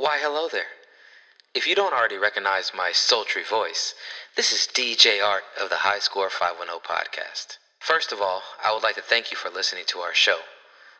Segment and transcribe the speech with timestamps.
[0.00, 0.80] Why, hello there.
[1.52, 3.94] If you don't already recognize my sultry voice,
[4.34, 7.58] this is DJ Art of the High Score 510 podcast.
[7.80, 10.38] First of all, I would like to thank you for listening to our show.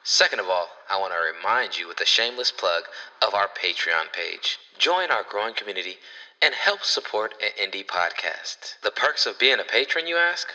[0.05, 2.83] Second of all, I want to remind you with a shameless plug
[3.23, 4.59] of our Patreon page.
[4.77, 5.97] Join our growing community
[6.43, 8.75] and help support an indie podcast.
[8.83, 10.47] The perks of being a patron, you ask?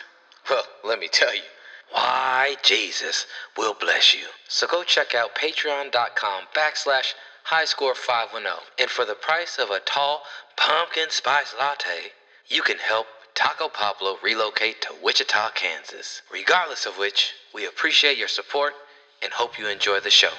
[0.48, 1.42] Well, let me tell you.
[1.90, 3.26] Why, Jesus
[3.56, 4.26] will bless you.
[4.46, 7.14] So go check out patreon.com backslash
[7.48, 8.44] highscore510.
[8.80, 10.22] And for the price of a tall
[10.56, 12.10] pumpkin spice latte,
[12.48, 16.22] you can help Taco Pablo relocate to Wichita, Kansas.
[16.32, 18.72] Regardless of which, we appreciate your support
[19.22, 20.30] and hope you enjoy the show.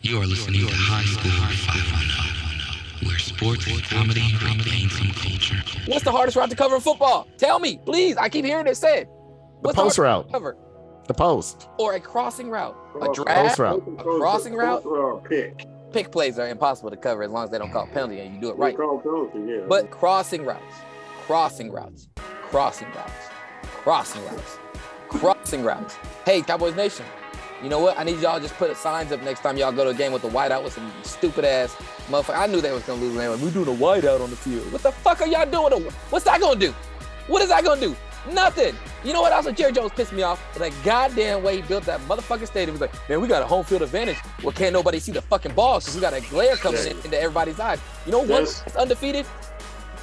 [0.00, 5.56] You are listening to High Score 510, where sports and comedy regain some culture.
[5.86, 7.26] What's the hardest route to cover in football?
[7.38, 8.16] Tell me, please.
[8.16, 9.06] I keep hearing it said.
[9.06, 9.12] The
[9.62, 10.32] What's post hardest route.
[10.32, 10.56] Cover
[11.08, 11.68] The post.
[11.78, 13.82] or a crossing route, a uh, Post drag, route.
[13.98, 14.84] a crossing route.
[14.84, 15.66] Or a pick.
[15.96, 18.38] Pick plays are impossible to cover as long as they don't call penalty and you
[18.38, 18.76] do it right.
[18.76, 19.64] Penalty, yeah.
[19.66, 20.74] But crossing routes,
[21.24, 22.08] crossing routes,
[22.50, 23.12] crossing routes,
[23.62, 24.58] crossing routes,
[25.08, 25.94] crossing routes.
[26.26, 27.06] Hey, Cowboys Nation,
[27.62, 27.98] you know what?
[27.98, 30.12] I need y'all to just put signs up next time y'all go to a game
[30.12, 31.74] with the whiteout with some stupid ass
[32.08, 32.36] motherfucker.
[32.36, 33.16] I knew they was gonna lose.
[33.16, 34.70] Man, We're doing a whiteout on the field.
[34.72, 35.90] What the fuck are y'all doing?
[36.10, 36.74] What's that gonna do?
[37.26, 37.96] What is that gonna do?
[38.32, 38.74] Nothing.
[39.04, 39.46] You know what else?
[39.56, 40.42] Jerry Jones pissed me off.
[40.58, 42.74] That goddamn way he built that motherfucking stadium.
[42.74, 44.18] He's like, man, we got a home field advantage.
[44.42, 47.18] Well, can't nobody see the fucking ball because we got a glare coming in, into
[47.20, 47.80] everybody's eyes.
[48.04, 48.28] You know what?
[48.28, 48.62] Yes.
[48.66, 49.26] It's undefeated.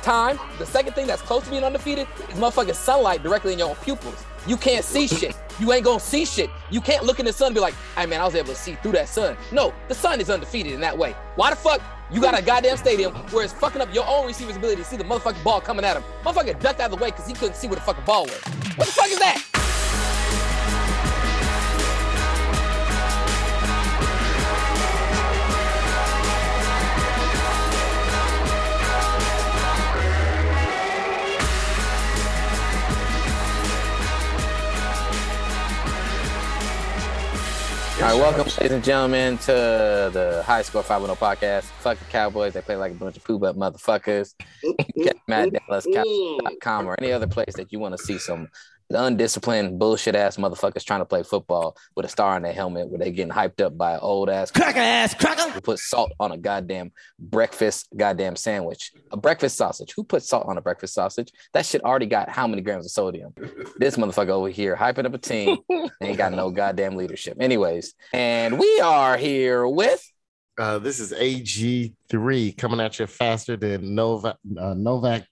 [0.02, 0.38] Time.
[0.58, 4.26] The second thing that's close to being undefeated is motherfucking sunlight directly in your pupils.
[4.46, 5.36] You can't see shit.
[5.60, 6.50] You ain't gonna see shit.
[6.70, 8.56] You can't look in the sun and be like, hey man, I was able to
[8.56, 9.38] see through that sun.
[9.52, 11.16] No, the sun is undefeated in that way.
[11.36, 14.58] Why the fuck you got a goddamn stadium where it's fucking up your own receiver's
[14.58, 16.04] ability to see the motherfucking ball coming at him?
[16.24, 18.42] Motherfucker ducked out of the way because he couldn't see where the fucking ball was.
[18.76, 19.42] What the fuck is that?
[38.20, 39.46] Right, welcome, ladies and gentlemen, to
[40.14, 41.64] the High Score 510 podcast.
[41.64, 42.54] Fuck the Cowboys.
[42.54, 44.36] They play like a bunch of poo butt motherfuckers.
[44.96, 48.50] Get Matt Dallas or any other place that you want to see some
[48.90, 53.00] undisciplined bullshit ass motherfuckers trying to play football with a star on their helmet where
[53.00, 55.50] they getting hyped up by an old ass Cracker ass cracker!
[55.52, 58.92] who put salt on a goddamn breakfast goddamn sandwich.
[59.12, 59.94] A breakfast sausage.
[59.96, 61.32] Who put salt on a breakfast sausage?
[61.54, 63.34] That shit already got how many grams of sodium?
[63.78, 65.58] This motherfucker over here hyping up a team
[66.02, 67.38] ain't got no goddamn leadership.
[67.40, 70.04] Anyways, and we are here with
[70.58, 74.38] Uh, this is AG3 coming at you faster than Novak.
[74.58, 75.26] Uh, Novak.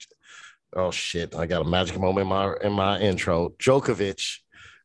[0.73, 1.35] Oh shit!
[1.35, 3.49] I got a magic moment in my in my intro.
[3.59, 4.39] Djokovic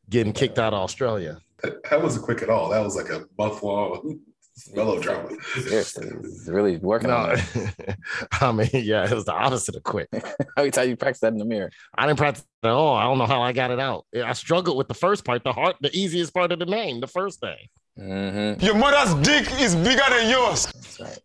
[0.09, 1.39] getting kicked out of Australia.
[1.63, 2.69] That wasn't quick at all.
[2.69, 4.19] That was like a month long
[4.75, 5.29] melodrama.
[5.53, 7.97] seriously, it's really working No, on it.
[8.41, 10.09] I mean, yeah, it was the opposite of quick.
[10.57, 11.71] Every time you practice that in the mirror.
[11.97, 12.95] I didn't practice at all.
[12.95, 14.05] I don't know how I got it out.
[14.15, 17.07] I struggled with the first part, the heart, the easiest part of the name, the
[17.07, 17.57] first thing.
[17.99, 18.63] Mm-hmm.
[18.63, 20.67] Your mother's dick is bigger than yours.
[20.67, 21.19] That's right.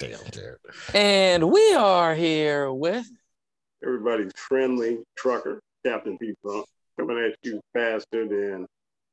[0.00, 0.58] Damn, Jared.
[0.92, 3.06] And we are here with
[3.84, 6.32] Everybody's friendly trucker, Captain P.
[6.42, 6.64] Funk,
[6.98, 8.66] coming at you faster than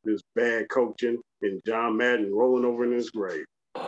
[0.03, 3.43] this bad coaching and John Madden rolling over in his grave.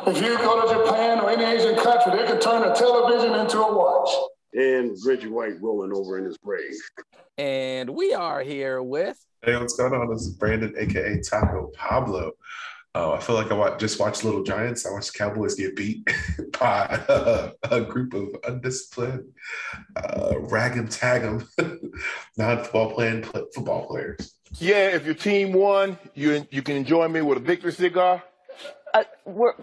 [0.07, 3.59] If you go to Japan or any Asian country, they can turn a television into
[3.59, 4.09] a watch.
[4.53, 6.75] And Reggie White rolling over in his grave.
[7.37, 10.09] and we are here with Hey, what's going on?
[10.09, 12.31] This is Brandon, aka Taco Pablo.
[12.95, 14.85] Uh, I feel like I wa- just watched Little Giants.
[14.85, 16.07] I watched Cowboys get beat
[16.59, 19.25] by uh, a group of undisciplined,
[19.95, 21.47] uh, rag 'em, tag 'em,
[22.37, 24.35] non-football playing football players.
[24.59, 28.21] Yeah, if your team won, you you can enjoy me with a victory cigar.
[28.93, 29.53] Uh, we're,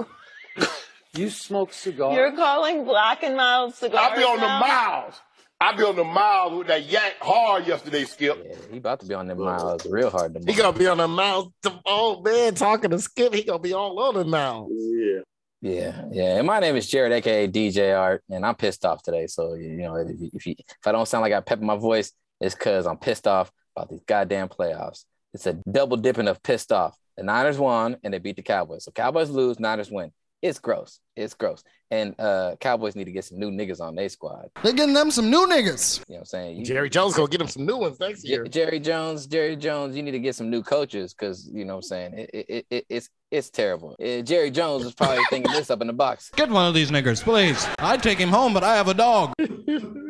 [1.14, 2.16] You smoke cigars?
[2.16, 4.60] you're calling Black and Mild cigars I'll be on the now?
[4.60, 5.14] miles.
[5.60, 8.42] I'll be on the miles with that yank hard yesterday, Skip.
[8.46, 10.46] yeah, he about to be on them miles real hard tomorrow.
[10.50, 10.72] He tomorrow.
[10.72, 11.52] gonna be on the mouth.
[11.84, 14.68] Oh man, talking to Skip, he gonna be all on the mouth.
[14.70, 15.20] Yeah.
[15.62, 16.38] Yeah, yeah.
[16.38, 19.26] And my name is Jared, aka DJ Art, and I'm pissed off today.
[19.26, 21.66] So you know, if you, if, you, if I don't sound like I pep in
[21.66, 25.04] my voice, it's because I'm pissed off about these goddamn playoffs.
[25.34, 26.96] It's a double dipping of pissed off.
[27.18, 28.84] The Niners won and they beat the Cowboys.
[28.84, 30.12] So Cowboys lose, Niners win.
[30.40, 31.00] It's gross.
[31.16, 31.62] It's gross.
[31.92, 34.50] And uh Cowboys need to get some new niggas on their squad.
[34.62, 35.98] They're getting them some new niggas.
[36.08, 36.58] You know what I'm saying?
[36.58, 38.44] You- Jerry Jones gonna get him some new ones next Jer- year.
[38.46, 41.84] Jerry Jones, Jerry Jones, you need to get some new coaches because you know what
[41.84, 43.96] I'm saying it, it, it, it's it's terrible.
[44.00, 46.30] Uh, Jerry Jones is probably thinking this up in the box.
[46.36, 47.66] Get one of these niggers, please.
[47.78, 49.32] I'd take him home, but I have a dog.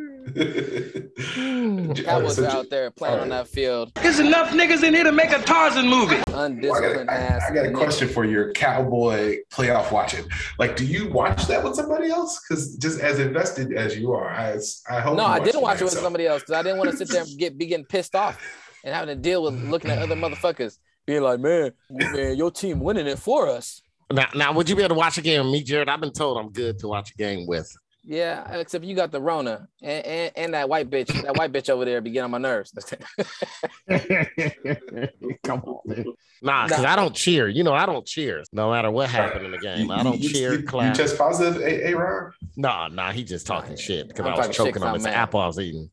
[1.21, 3.93] Hmm, that oh, was out there playing oh, on that field.
[3.94, 6.23] There's enough niggas in here to make a Tarzan movie.
[6.29, 7.43] Undisciplined ass.
[7.49, 10.25] I got a question for your cowboy playoff watching.
[10.59, 12.41] Like, do you watch that with somebody else?
[12.41, 15.17] Because just as invested as you are, I, I hope.
[15.17, 16.05] No, you I didn't watch it with yourself.
[16.05, 18.41] somebody else because I didn't want to sit there and get be getting pissed off
[18.85, 22.81] and having to deal with looking at other motherfuckers being like, man, man, your team
[22.81, 23.83] winning it for us.
[24.12, 25.88] Now, now, would you be able to watch a game with me, Jared?
[25.88, 27.71] I've been told I'm good to watch a game with.
[28.02, 31.08] Yeah, except you got the Rona and, and, and that white bitch.
[31.23, 32.73] That white bitch over there be getting on my nerves.
[35.44, 36.05] Come on, man.
[36.43, 37.49] Nah, because I don't cheer.
[37.49, 39.91] You know, I don't cheer no matter what happened in the game.
[39.91, 42.32] I don't You- cheer, You, you test positive, A, a Ron?
[42.56, 44.94] Nah, nah, he just talking shit because I'm was talking shit choking 'cause on I'm
[44.94, 45.14] this mad.
[45.14, 45.91] apple I was eating.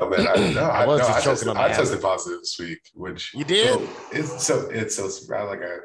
[0.00, 1.64] Oh man, I, no, I, I was no, just I choking tested, on the I
[1.68, 1.76] apple.
[1.84, 3.74] tested positive this week, which You did?
[3.74, 5.48] so it's so it's so surprised.
[5.50, 5.76] Like I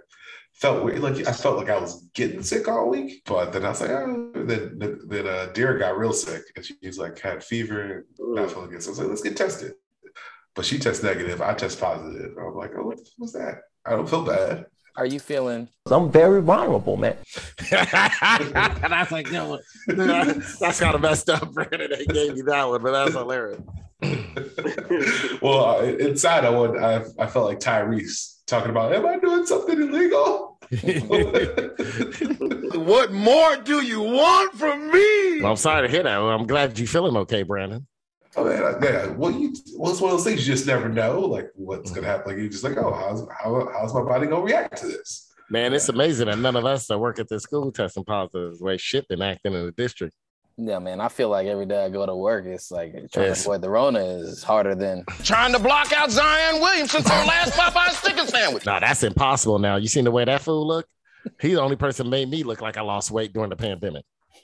[0.58, 3.70] felt weird, like I felt like I was getting sick all week, but then I
[3.70, 7.44] was like, oh, then then, then uh, Dear got real sick, and she's like had
[7.44, 8.82] fever, and not feeling good.
[8.82, 9.74] So I was like, let's get tested.
[10.56, 11.42] But she tests negative.
[11.42, 12.36] I test positive.
[12.38, 13.60] I'm like, oh, what was that?
[13.86, 14.66] I don't feel bad.
[14.96, 15.70] Are you feeling?
[15.86, 17.18] I'm very vulnerable, man.
[17.72, 21.92] and I was like, no, that's kind of messed up, Brandon.
[21.92, 23.62] They gave you that one, but that's hilarious.
[25.42, 29.46] well, uh, inside I would, I, I felt like Tyrese talking about, am I doing
[29.46, 30.47] something illegal?
[32.78, 35.42] What more do you want from me?
[35.42, 36.20] Well, I'm sorry to hear that.
[36.20, 37.86] I'm glad you're feeling okay, Brandon.
[38.36, 39.08] Oh man, I- yeah.
[39.08, 42.08] Well, you well, it's one of those things you just never know, like what's gonna
[42.08, 42.32] happen.
[42.32, 45.32] Like you're just like, oh, how's how, how's my body gonna react to this?
[45.50, 48.66] Man, it's amazing that none of us that work at this school testing positive the
[48.66, 50.14] way shit been acting in the district.
[50.60, 51.00] Yeah, man.
[51.00, 53.44] I feel like every day I go to work, it's like trying Yes.
[53.44, 57.54] to avoid the Rona is harder than Trying to block out Zion Williamson from last
[57.54, 58.66] Popeye chicken sandwich.
[58.66, 59.76] Nah, that's impossible now.
[59.76, 60.88] You seen the way that fool look?
[61.40, 64.04] He's the only person that made me look like I lost weight during the pandemic.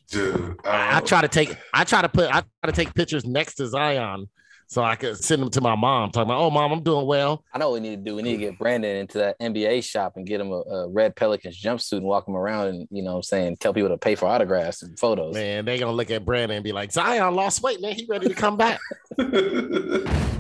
[0.10, 1.06] Dude, I, I oh.
[1.06, 4.28] try to take I try to put I try to take pictures next to Zion
[4.68, 7.44] so I could send them to my mom, talking about, oh mom, I'm doing well.
[7.54, 8.16] I know what we need to do.
[8.16, 11.16] We need to get Brandon into that NBA shop and get him a, a red
[11.16, 13.98] Pelicans jumpsuit and walk him around and you know what I'm saying tell people to
[13.98, 15.34] pay for autographs and photos.
[15.34, 17.94] Man, they're gonna look at Brandon and be like, Zion lost weight, man.
[17.94, 18.80] He ready to come back.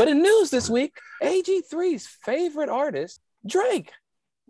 [0.00, 3.92] But in news this week, AG3's favorite artist, Drake,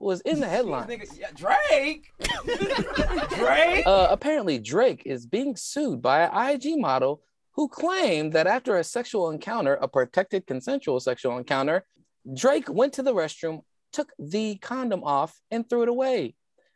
[0.00, 0.88] was in the headline.
[1.36, 2.12] Drake.
[3.36, 3.86] Drake.
[3.86, 8.84] Uh, apparently, Drake is being sued by an IG model who claimed that after a
[8.84, 11.84] sexual encounter, a protected consensual sexual encounter,
[12.34, 13.60] Drake went to the restroom,
[13.92, 16.34] took the condom off, and threw it away.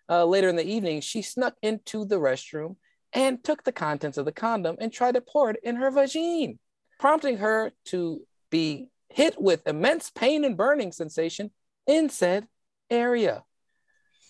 [0.08, 2.76] Uh, later in the evening, she snuck into the restroom
[3.12, 6.58] and took the contents of the condom and tried to pour it in her vagine,
[6.98, 8.20] prompting her to
[8.50, 11.50] be hit with immense pain and burning sensation
[11.86, 12.46] in said
[12.94, 13.42] area.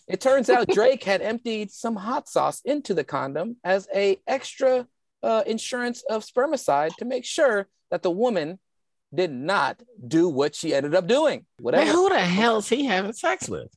[0.08, 4.86] It turns out Drake had emptied some hot sauce into the condom as a extra
[5.22, 8.58] uh, insurance of spermicide to make sure that the woman
[9.14, 11.46] did not do what she ended up doing.
[11.60, 11.84] Whatever.
[11.86, 13.68] Man, who the hell is he having sex with?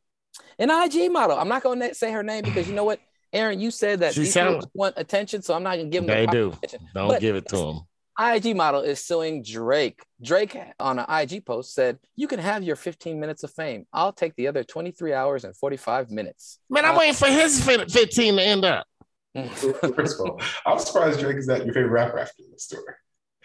[0.60, 1.38] An IG model.
[1.38, 3.00] I'm not going to say her name because you know what,
[3.32, 5.96] Aaron, you said that She these sound- people want attention, so I'm not going to
[5.96, 6.50] give them They the do.
[6.64, 6.88] attention.
[6.94, 7.80] Don't But give it to him.
[8.20, 10.04] IG model is suing Drake.
[10.24, 13.86] Drake on an IG post said, "You can have your 15 minutes of fame.
[13.94, 17.64] I'll take the other 23 hours and 45 minutes." Man, I'm Uh, waiting for his
[17.64, 18.88] fin- 15 to end up.
[19.36, 22.96] First of all, I'm surprised Drake is not your favorite rapper after this story.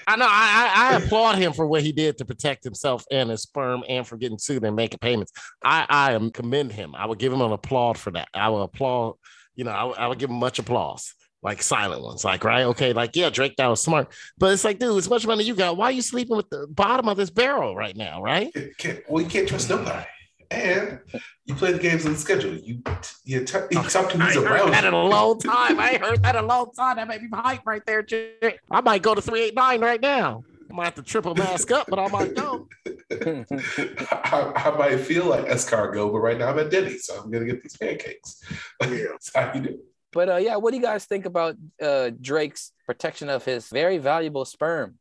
[0.06, 0.26] I know.
[0.26, 3.84] I, I, I applaud him for what he did to protect himself and his sperm,
[3.88, 5.32] and for getting sued and making payments.
[5.62, 6.94] I I am commend him.
[6.96, 8.28] I would give him an applaud for that.
[8.34, 9.14] I will applaud.
[9.54, 12.24] You know, I, I would give him much applause, like silent ones.
[12.24, 14.12] Like right, okay, like yeah, Drake, that was smart.
[14.38, 16.66] But it's like, dude, as much money you got, why are you sleeping with the
[16.68, 18.22] bottom of this barrel right now?
[18.22, 18.50] Right?
[18.54, 20.06] You can't, well, you can't trust nobody.
[20.50, 21.00] And
[21.46, 22.54] you play the games on schedule.
[22.54, 22.82] You
[23.24, 25.80] you, t- you oh, talk to who's around that in a long time.
[25.80, 26.96] I heard that a long time.
[26.96, 28.58] That made me hype right there, Jay.
[28.70, 30.44] I might go to 389 right now.
[30.70, 32.68] I might have to triple mask up, but I might go.
[33.10, 37.46] I, I might feel like escargot, but right now I'm at Denny's, so I'm gonna
[37.46, 38.42] get these pancakes.
[38.80, 39.80] That's how you do.
[40.12, 43.98] But uh, yeah, what do you guys think about uh, Drake's protection of his very
[43.98, 44.98] valuable sperm?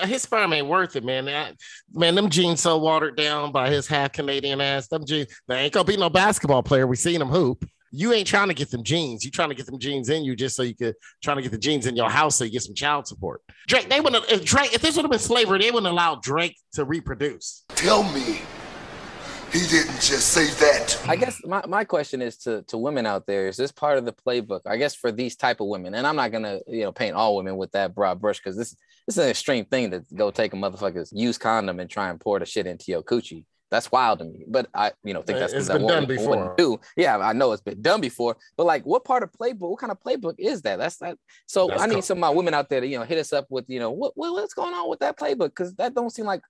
[0.00, 1.26] His sperm ain't worth it, man.
[1.26, 1.54] That-
[1.92, 4.88] man, them jeans so watered down by his half Canadian ass.
[4.88, 6.86] Them jeans, they ain't gonna be no basketball player.
[6.86, 7.64] We seen him hoop.
[7.92, 9.24] You ain't trying to get them jeans.
[9.24, 11.52] You trying to get them jeans in you just so you could trying to get
[11.52, 13.40] the jeans in your house so you get some child support.
[13.68, 16.56] Drake, they wouldn't if Drake, if this would have been slavery, they wouldn't allow Drake
[16.72, 17.62] to reproduce.
[17.68, 18.40] Tell me
[19.54, 21.00] he didn't just say that.
[21.08, 24.04] I guess my, my question is to, to women out there, is this part of
[24.04, 24.62] the playbook?
[24.66, 27.36] I guess for these type of women, and I'm not gonna, you know, paint all
[27.36, 28.74] women with that broad brush because this
[29.06, 32.18] this is an extreme thing to go take a motherfucker's used condom and try and
[32.20, 33.44] pour the shit into your coochie.
[33.70, 34.44] That's wild to me.
[34.48, 36.54] But I, you know, think that's 'cause It's that been woman- done before.
[36.58, 38.36] Do yeah, I know it's been done before.
[38.56, 39.70] But like, what part of playbook?
[39.70, 40.78] What kind of playbook is that?
[40.80, 41.16] That's that.
[41.46, 43.18] So That's I need co- some of my women out there to you know hit
[43.18, 45.94] us up with you know what, what what's going on with that playbook because that
[45.94, 46.40] don't seem like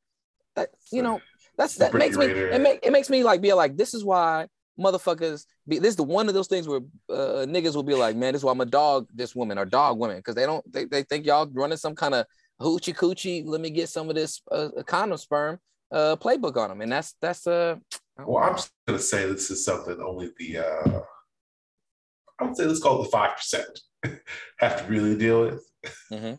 [0.56, 0.70] that.
[0.92, 1.20] You know,
[1.56, 4.46] that's that makes me it make it makes me like be like this is why
[4.78, 6.80] motherfuckers be this is the one of those things where
[7.10, 9.64] uh, niggas will be like man this is why I'm a dog this woman or
[9.64, 12.26] dog women because they don't they, they think y'all running some kind of
[12.60, 15.58] hoochie coochie let me get some of this uh, condom sperm
[15.92, 17.76] uh playbook on them and that's that's uh
[18.18, 21.00] Well, I'm just gonna say this is something only the uh
[22.40, 23.80] I would say let's call it the five percent
[24.58, 25.64] have to really deal with.
[26.12, 26.38] Mhm.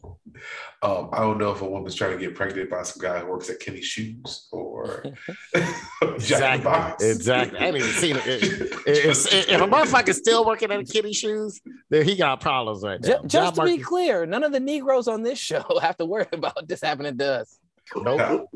[0.81, 3.27] Um, I don't know if a woman's trying to get pregnant by some guy who
[3.27, 5.03] works at Kinney Shoes or
[5.53, 6.63] Jack Exactly.
[6.63, 7.03] Box.
[7.03, 7.59] Exactly.
[7.59, 8.25] I ain't even seen it.
[8.87, 11.59] It- it's- if a motherfucker's still working at a kitty shoes,
[11.89, 13.19] then he got problems right now.
[13.25, 16.27] just Job to be clear none of the negroes on this show have to worry
[16.31, 17.57] about this happening to us
[17.95, 18.49] Nope.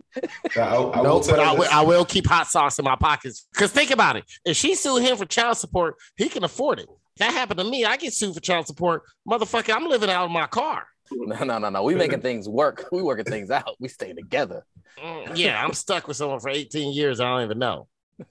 [0.55, 1.67] I, I will Nope, tell but I will.
[1.71, 3.45] I will keep hot sauce in my pockets.
[3.53, 4.23] Because think about it.
[4.43, 6.87] If she sued him for child support, he can afford it.
[7.19, 7.85] That happened to me.
[7.85, 9.03] I get sued for child support.
[9.29, 10.85] Motherfucker, I'm living out of my car.
[11.11, 14.63] no no no no we making things work we working things out we stay together
[15.03, 17.19] Mm, Yeah, I'm stuck with someone for 18 years.
[17.21, 17.87] I don't even know.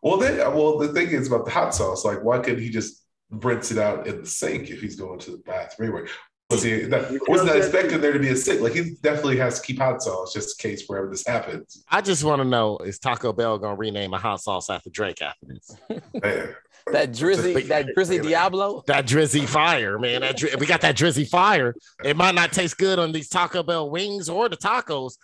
[0.00, 2.04] Well, then, well, the thing is about the hot sauce.
[2.04, 5.32] Like, why couldn't he just rinse it out in the sink if he's going to
[5.32, 6.08] the bathroom anyway?
[6.50, 8.60] Was he not, was not expecting there to be a sink?
[8.60, 11.82] Like, he definitely has to keep hot sauce just in case wherever this happens.
[11.90, 14.88] I just want to know is Taco Bell going to rename a hot sauce after
[14.88, 15.76] Drake after this?
[16.22, 16.54] Man,
[16.92, 20.20] that drizzy that drizzy diablo That Drizzy Fire, man.
[20.22, 21.74] That dri- we got that Drizzy Fire.
[22.04, 25.14] It might not taste good on these Taco Bell wings or the tacos.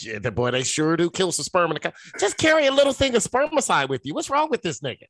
[0.00, 1.92] Yeah, the boy, they sure do kill some sperm in the car.
[2.18, 4.12] Just carry a little thing of spermicide with you.
[4.14, 5.04] What's wrong with this nigga?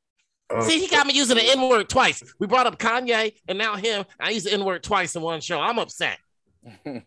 [0.51, 2.23] uh, See, he got me using the N word twice.
[2.39, 4.05] We brought up Kanye and now him.
[4.21, 5.59] I used the N word twice in one show.
[5.61, 6.19] I'm upset.
[6.85, 7.01] Who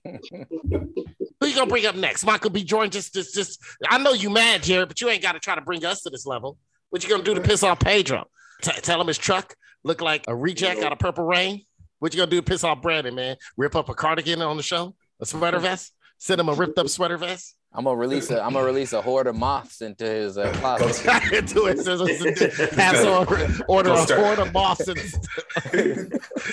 [1.48, 2.26] you gonna bring up next?
[2.26, 2.64] Michael B.
[2.64, 2.92] Jordan.
[2.92, 3.62] Just, just, just.
[3.90, 6.10] I know you mad, Jared, but you ain't got to try to bring us to
[6.10, 6.58] this level.
[6.90, 8.26] What you gonna do to piss off Pedro?
[8.62, 11.64] T- tell him his truck look like a reject out of Purple Rain.
[12.00, 13.38] What you gonna do piss off Brandon, man?
[13.58, 15.94] Rip up a cardigan on the show, a sweater vest.
[16.20, 17.56] Send him a ripped up sweater vest.
[17.74, 21.46] i'm gonna release a i'm gonna release a horde of moths into his uh, closet
[21.54, 21.78] do it.
[21.80, 23.28] so- so- so- Pass on,
[23.68, 24.98] order a start- horde of moths and-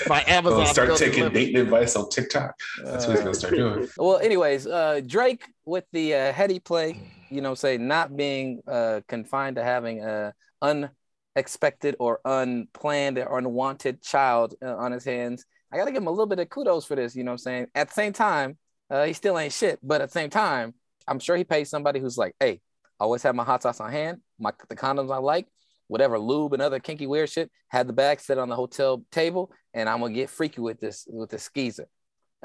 [0.06, 0.58] by Amazon.
[0.60, 1.34] Gonna start taking deliver.
[1.34, 2.54] dating advice on TikTok.
[2.84, 3.88] That's what he's gonna start doing.
[3.96, 9.00] well anyways uh drake with the uh, heady play you know say not being uh
[9.08, 10.34] confined to having a
[11.36, 16.10] unexpected or unplanned or unwanted child uh, on his hands i gotta give him a
[16.10, 18.56] little bit of kudos for this you know what i'm saying at the same time
[18.90, 20.74] uh, he still ain't shit but at the same time
[21.08, 22.60] i'm sure he pays somebody who's like hey
[23.00, 25.46] I always have my hot sauce on hand my the condoms i like
[25.88, 29.50] whatever lube and other kinky weird shit had the bag set on the hotel table
[29.74, 31.88] and i'm gonna get freaky with this with this skeezer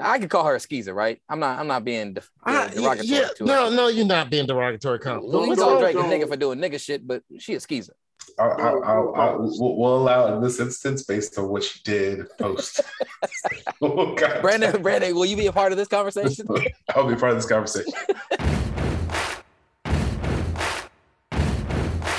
[0.02, 1.20] I could call her a skeezer, right?
[1.28, 1.58] I'm not.
[1.58, 3.76] I'm not being def- Ah, derogatory yeah, to no, her.
[3.76, 4.98] no, you're not being derogatory.
[4.98, 5.78] Come, We call?
[5.78, 7.92] Drake a nigga for doing nigga shit, but she a skeezer.
[8.38, 12.26] I, I, I, I, we'll we'll allow in this instance based on what she did
[12.38, 12.80] post.
[13.82, 14.42] Oh, God.
[14.42, 16.46] Brandon, Brandon, will you be a part of this conversation?
[16.94, 17.92] I'll be part of this conversation.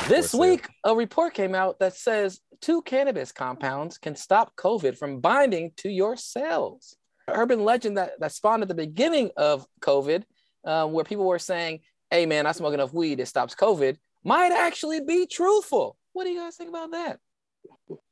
[0.08, 5.22] This week, a report came out that says two cannabis compounds can stop COVID from
[5.22, 6.98] binding to your cells.
[7.30, 10.24] Urban legend that, that spawned at the beginning of COVID,
[10.66, 11.80] uh, where people were saying,
[12.10, 15.98] hey man, I smoke enough weed, it stops COVID, might actually be truthful.
[16.14, 17.20] What do you guys think about that?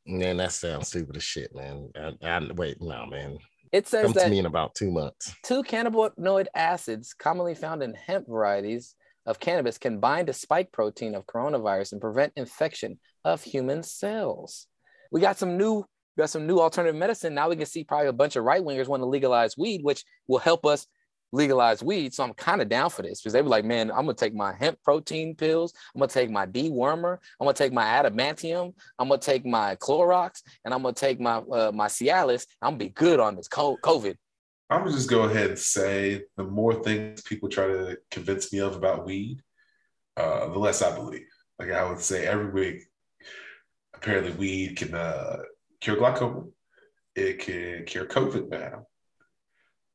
[0.05, 1.89] Man, that sounds stupid as shit, man.
[1.95, 3.37] I, I, wait, no, man.
[3.71, 5.33] It says Come that to me in about two months.
[5.43, 8.95] two cannabinoid acids commonly found in hemp varieties
[9.27, 14.65] of cannabis can bind to spike protein of coronavirus and prevent infection of human cells.
[15.11, 15.85] We got some new
[16.17, 17.35] got some new alternative medicine.
[17.35, 20.03] Now we can see probably a bunch of right wingers want to legalize weed, which
[20.27, 20.87] will help us
[21.31, 22.13] legalize weed.
[22.13, 24.33] So I'm kind of down for this because they were like, man, I'm gonna take
[24.33, 29.09] my hemp protein pills, I'm gonna take my dewormer, I'm gonna take my adamantium, I'm
[29.09, 32.45] gonna take my Clorox, and I'm gonna take my uh, my Cialis.
[32.61, 34.15] I'm gonna be good on this COVID.
[34.69, 38.59] I'm gonna just go ahead and say the more things people try to convince me
[38.59, 39.41] of about weed,
[40.17, 41.27] uh, the less I believe.
[41.57, 42.83] Like I would say every week,
[43.95, 45.37] apparently weed can uh,
[45.81, 46.43] cure glaucoma.
[47.15, 48.85] It can cure COVID now.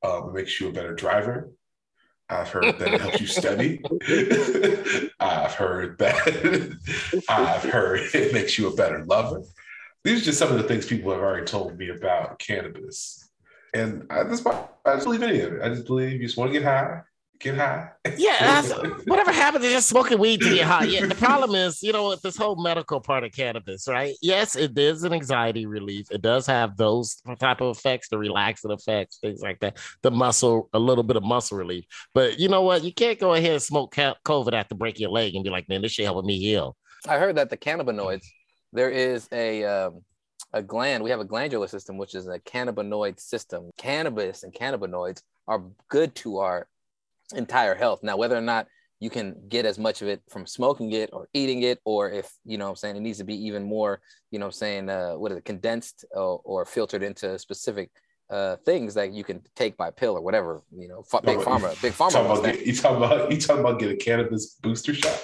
[0.05, 1.51] Um, it makes you a better driver.
[2.29, 3.83] I've heard that it helps you study.
[5.21, 7.25] I've heard that.
[7.29, 9.43] I've heard it makes you a better lover.
[10.05, 13.31] These are just some of the things people have already told me about cannabis.
[13.73, 15.63] And I just, I just believe any of it.
[15.63, 17.01] I just believe you just want to get high,
[17.45, 17.91] get high.
[18.17, 18.63] Yeah,
[19.07, 20.85] whatever happens is just smoking weed to get high.
[20.85, 24.15] Yeah, the problem is, you know, with this whole medical part of cannabis, right?
[24.23, 26.11] Yes, it is an anxiety relief.
[26.11, 29.79] It does have those type of effects, the relaxing effects, things like that.
[30.03, 31.85] The muscle, a little bit of muscle relief.
[32.15, 32.83] But you know what?
[32.83, 35.69] You can't go ahead and smoke ca- COVID after breaking your leg and be like,
[35.69, 36.77] man, this shit helping me heal.
[37.07, 38.25] I heard that the cannabinoids,
[38.73, 40.01] there is a um,
[40.55, 41.05] a gland.
[41.05, 43.71] We have a glandular system, which is a cannabinoid system.
[43.77, 46.67] Cannabis and cannabinoids are good to our
[47.35, 48.03] entire health.
[48.03, 48.67] Now, whether or not
[49.01, 52.31] you can get as much of it from smoking it or eating it, or if
[52.45, 54.01] you know what I'm saying it needs to be even more,
[54.31, 57.91] you know what I'm saying, uh, what is it, condensed or, or filtered into specific
[58.31, 61.81] uh, things that you can take by pill or whatever, you know, f- big pharma,
[61.83, 62.13] big pharma.
[62.13, 65.23] Talking wants about, you talking about you talking about get a cannabis booster shot?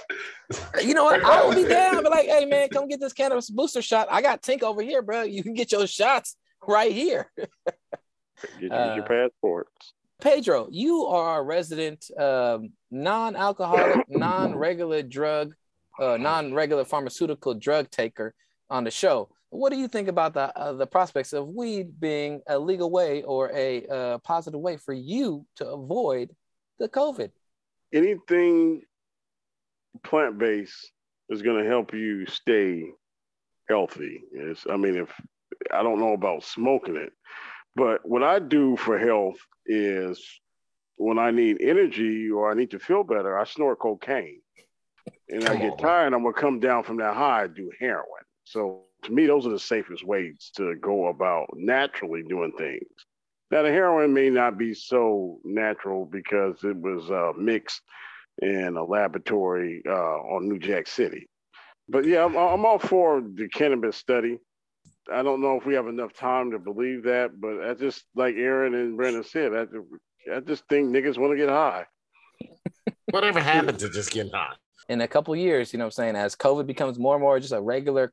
[0.83, 1.25] You know what?
[1.25, 1.97] I would be down.
[1.97, 4.09] I'd be like, hey man, come get this cannabis booster shot.
[4.11, 5.23] I got Tink over here, bro.
[5.23, 7.31] You can get your shots right here.
[7.39, 7.49] Get,
[8.61, 9.93] your- Uh, get your passports.
[10.21, 15.55] Pedro, you are a resident um, non-alcoholic, non-regular drug,
[15.99, 18.35] uh, non-regular pharmaceutical drug taker
[18.69, 19.31] on the show.
[19.51, 23.23] What do you think about the uh, the prospects of weed being a legal way
[23.23, 26.31] or a uh, positive way for you to avoid
[26.79, 27.31] the COVID?
[27.93, 28.83] Anything
[30.05, 30.93] plant based
[31.29, 32.85] is going to help you stay
[33.69, 34.23] healthy.
[34.33, 35.13] It's, I mean, if
[35.73, 37.13] I don't know about smoking it,
[37.77, 39.37] but what I do for health
[39.67, 40.23] is
[40.97, 44.41] when I need energy or I need to feel better, I snort cocaine.
[45.29, 48.25] And I get tired, I'm gonna come down from that high and do heroin.
[48.45, 52.89] So to me, those are the safest ways to go about naturally doing things.
[53.51, 57.83] Now, the heroin may not be so natural because it was uh, mixed
[58.43, 61.29] in a laboratory uh, on New Jack City.
[61.89, 64.39] But yeah, I'm, I'm all for the cannabis study.
[65.13, 68.37] I don't know if we have enough time to believe that, but I just like
[68.37, 69.67] Aaron and Brandon said, I,
[70.35, 71.87] I just think niggas want to get high.
[73.11, 74.55] Whatever happened to just getting high?
[74.91, 77.39] in a couple years, you know what I'm saying, as COVID becomes more and more
[77.39, 78.13] just a regular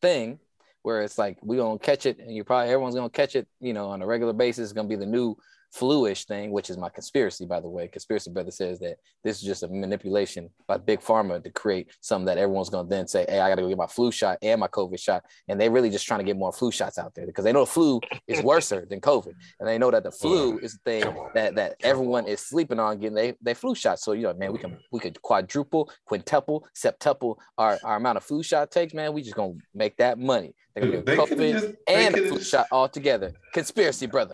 [0.00, 0.38] thing
[0.80, 3.74] where it's like we gonna catch it and you probably everyone's gonna catch it, you
[3.74, 5.36] know, on a regular basis, it's gonna be the new
[5.74, 7.88] flu-ish thing, which is my conspiracy, by the way.
[7.88, 12.26] Conspiracy brother says that this is just a manipulation by big pharma to create something
[12.26, 14.68] that everyone's gonna then say, Hey, I gotta go get my flu shot and my
[14.68, 15.24] COVID shot.
[15.48, 17.64] And they're really just trying to get more flu shots out there because they know
[17.64, 19.32] the flu is worse than COVID.
[19.58, 22.98] And they know that the flu is the thing that, that everyone is sleeping on
[22.98, 24.04] getting they, they flu shots.
[24.04, 28.24] So you know, man, we can we could quadruple, quintuple, septuple our, our amount of
[28.24, 29.12] flu shot takes, man.
[29.12, 30.54] We just gonna make that money.
[30.74, 33.32] They're gonna get COVID just- and the flu just- shot all together.
[33.52, 34.32] Conspiracy, brother.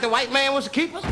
[0.00, 1.04] The white man wants to keep us.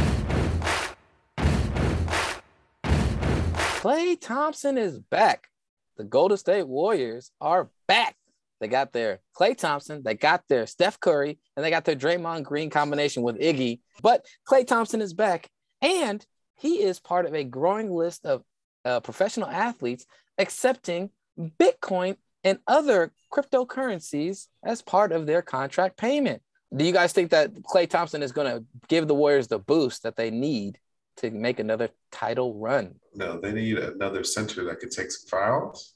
[3.82, 5.48] Klay Thompson is back.
[5.96, 8.14] The Golden State Warriors are back.
[8.60, 12.44] They got their Klay Thompson, they got their Steph Curry, and they got their Draymond
[12.44, 13.80] Green combination with Iggy.
[14.02, 15.50] But Klay Thompson is back,
[15.82, 18.44] and he is part of a growing list of
[18.84, 20.06] uh, professional athletes
[20.38, 26.40] accepting Bitcoin and other cryptocurrencies as part of their contract payment.
[26.74, 30.02] Do you guys think that Klay Thompson is going to give the Warriors the boost
[30.02, 30.78] that they need
[31.18, 32.96] to make another title run?
[33.14, 35.94] No, they need another center that could take some fouls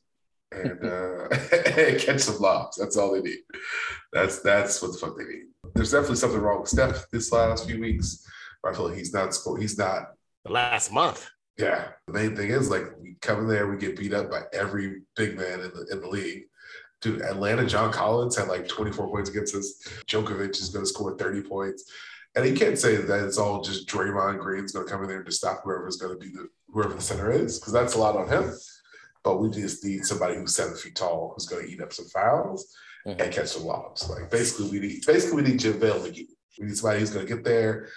[0.53, 1.29] and uh,
[1.99, 2.77] catch some lobs.
[2.77, 3.41] That's all they need.
[4.13, 5.45] That's that's what the fuck they need.
[5.75, 8.27] There's definitely something wrong with Steph this last few weeks.
[8.65, 9.59] I feel like he's not score.
[9.59, 10.13] He's not.
[10.45, 11.29] The last month.
[11.59, 11.89] Yeah.
[12.07, 15.03] The main thing is like we come in there, we get beat up by every
[15.17, 16.45] big man in the in the league.
[17.01, 19.83] Dude, Atlanta John Collins had like 24 points against us.
[20.07, 21.91] Djokovic is going to score 30 points.
[22.37, 25.23] And you can't say that it's all just Draymond Green's going to come in there
[25.23, 28.17] just stop whoever's going to be the whoever the center is, because that's a lot
[28.17, 28.53] on him.
[29.25, 32.07] But we just need somebody who's seven feet tall who's going to eat up some
[32.07, 32.73] fouls
[33.05, 34.09] and catch some lobs.
[34.09, 36.29] Like basically, we need basically we need JaVale McGee.
[36.59, 37.89] We need somebody who's going to get there,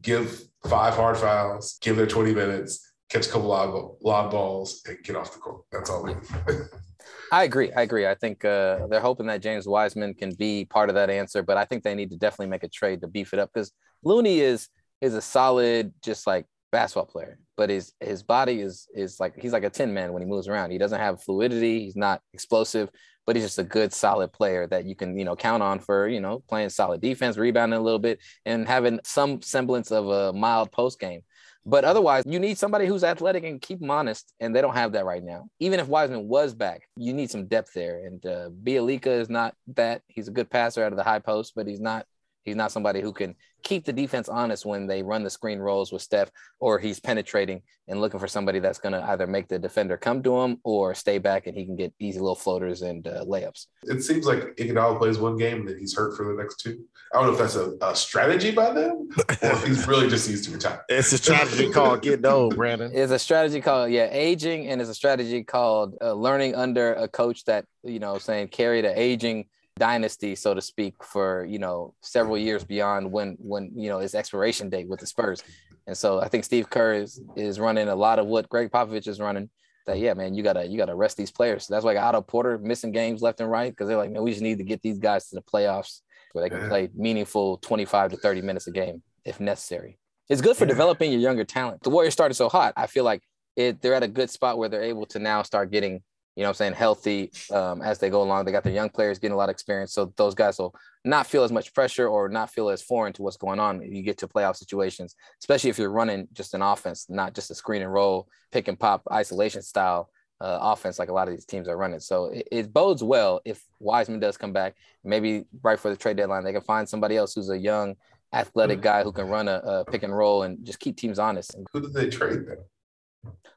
[0.00, 4.98] give five hard fouls, give their 20 minutes, catch a couple lob, lob balls, and
[5.02, 5.62] get off the court.
[5.70, 6.22] That's all we need.
[7.32, 7.72] I agree.
[7.72, 8.06] I agree.
[8.06, 11.56] I think uh, they're hoping that James Wiseman can be part of that answer, but
[11.56, 13.72] I think they need to definitely make a trade to beef it up because
[14.04, 14.68] Looney is
[15.00, 19.52] is a solid, just like basketball player, but his his body is is like he's
[19.54, 20.72] like a tin man when he moves around.
[20.72, 21.84] He doesn't have fluidity.
[21.84, 22.90] He's not explosive,
[23.26, 26.08] but he's just a good, solid player that you can you know count on for
[26.08, 30.34] you know playing solid defense, rebounding a little bit, and having some semblance of a
[30.34, 31.22] mild post game.
[31.64, 34.92] But otherwise, you need somebody who's athletic and keep them honest, and they don't have
[34.92, 35.46] that right now.
[35.60, 38.04] Even if Wiseman was back, you need some depth there.
[38.04, 40.02] And uh, is not that.
[40.08, 42.06] He's a good passer out of the high post, but he's not
[42.44, 45.92] He's not somebody who can keep the defense honest when they run the screen rolls
[45.92, 49.58] with Steph, or he's penetrating and looking for somebody that's going to either make the
[49.58, 53.06] defender come to him or stay back and he can get easy little floaters and
[53.06, 53.66] uh, layups.
[53.84, 56.84] It seems like Iguodala plays one game and then he's hurt for the next two.
[57.12, 60.28] I don't know if that's a, a strategy by them or if he's really just
[60.28, 60.84] needs to retire.
[60.88, 62.90] It's a strategy called getting old, Brandon.
[62.94, 67.08] It's a strategy called yeah aging, and it's a strategy called uh, learning under a
[67.08, 71.94] coach that you know saying carry the aging dynasty, so to speak, for you know
[72.02, 75.42] several years beyond when when you know his expiration date with the Spurs.
[75.86, 79.08] And so I think Steve Kerr is is running a lot of what Gregg Popovich
[79.08, 79.50] is running.
[79.86, 81.66] That yeah, man, you gotta you gotta rest these players.
[81.66, 84.30] So that's why Otto Porter missing games left and right because they're like, man, we
[84.30, 86.00] just need to get these guys to the playoffs
[86.32, 86.68] where they can Yeah.
[86.68, 89.98] play meaningful 25 to 30 minutes a game if necessary.
[90.28, 91.82] It's good for developing your younger talent.
[91.82, 92.72] The Warriors started so hot.
[92.76, 93.22] I feel like
[93.56, 96.02] it they're at a good spot where they're able to now start getting,
[96.36, 98.44] you know what I'm saying, healthy um, as they go along.
[98.44, 99.92] They got their young players getting a lot of experience.
[99.92, 103.22] So those guys will not feel as much pressure or not feel as foreign to
[103.22, 103.82] what's going on.
[103.82, 107.54] You get to playoff situations, especially if you're running just an offense, not just a
[107.54, 110.10] screen and roll, pick and pop isolation style
[110.42, 112.00] uh, offense like a lot of these teams are running.
[112.00, 114.74] So it, it bodes well if Wiseman does come back.
[115.04, 117.94] Maybe right for the trade deadline, they can find somebody else who's a young,
[118.32, 121.54] athletic guy who can run a, a pick and roll and just keep teams honest.
[121.72, 122.56] Who did they trade then?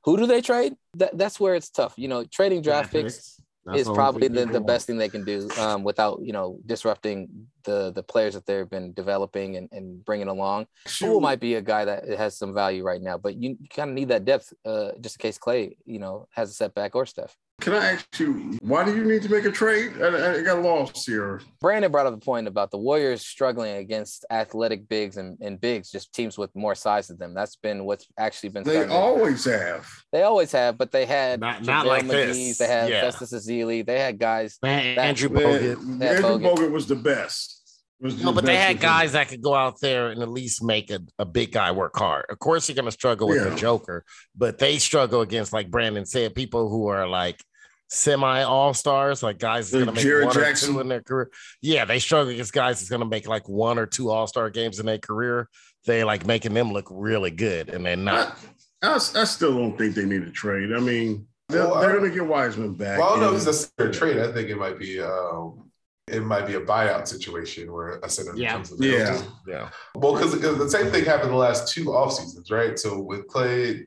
[0.03, 0.75] Who do they trade?
[0.95, 1.93] That, that's where it's tough.
[1.97, 5.49] You know, trading draft picks That's is probably the, the best thing they can do
[5.57, 10.27] um, without you know disrupting the the players that they've been developing and, and bringing
[10.27, 10.67] along.
[10.99, 13.89] Poole might be a guy that has some value right now, but you, you kind
[13.89, 17.05] of need that depth uh, just in case Klay you know has a setback or
[17.07, 17.35] Steph.
[17.61, 19.93] Can I ask you, why do you need to make a trade?
[20.01, 21.41] I, I got lost here.
[21.61, 25.89] Brandon brought up a point about the Warriors struggling against athletic bigs and, and bigs,
[25.89, 27.33] just teams with more size than them.
[27.33, 28.63] That's been what's actually been.
[28.63, 29.87] They starting to- always have.
[30.11, 32.57] They always have, but they had Not- not JaVale like McGee's, this.
[32.57, 33.01] They had Yeah.
[33.09, 33.85] Festus Ezeli.
[33.85, 34.57] They had guys.
[34.61, 36.01] They had that- Andrew Man, Bogut.
[36.03, 36.55] Andrew Bogut.
[36.57, 37.54] Bogut was the best.
[38.01, 38.89] Was No, but they had of them.
[38.89, 41.95] guys that could go out there and at least make a, a big guy work
[41.97, 42.25] hard.
[42.29, 43.49] Of course, you're going to struggle with Yeah.
[43.49, 44.03] the Joker,
[44.35, 47.41] but they struggle against, like Brandon said, people who are like
[47.87, 50.69] semi all stars, like guys that's The going to make Jared one Jackson.
[50.71, 51.29] or two in their career.
[51.61, 54.49] Yeah, they struggle against guys that's going to make like one or two all star
[54.49, 55.47] games in their career.
[55.85, 58.37] They like making them look really good, and they're not.
[58.81, 60.73] I, I, I still don't think they need a trade.
[60.75, 62.97] I mean, they're, Well, they're going to get Wiseman back.
[62.99, 64.17] Well, I don't know if it's a trade.
[64.17, 65.64] I think it might be um,
[66.07, 68.57] it might be a buyout situation where a center Yeah.
[68.57, 69.27] becomes available.
[69.47, 69.53] Yeah.
[69.53, 69.69] Yeah.
[69.95, 72.77] Well, because the same thing happened the last two off seasons, right?
[72.77, 73.85] So with Klay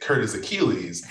[0.00, 1.04] Curtis Achilles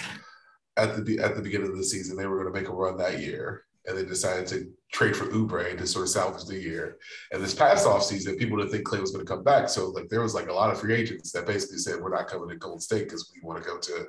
[0.78, 2.98] at the at the beginning of the season, they were going to make a run
[2.98, 6.98] that year, and they decided to trade for Oubre to sort of salvage the year.
[7.34, 9.90] And this past off season, people didn't think Klay was going to come back, so
[9.90, 12.48] like there was like a lot of free agents that basically said we're not coming
[12.50, 14.06] to Golden State because we want to go to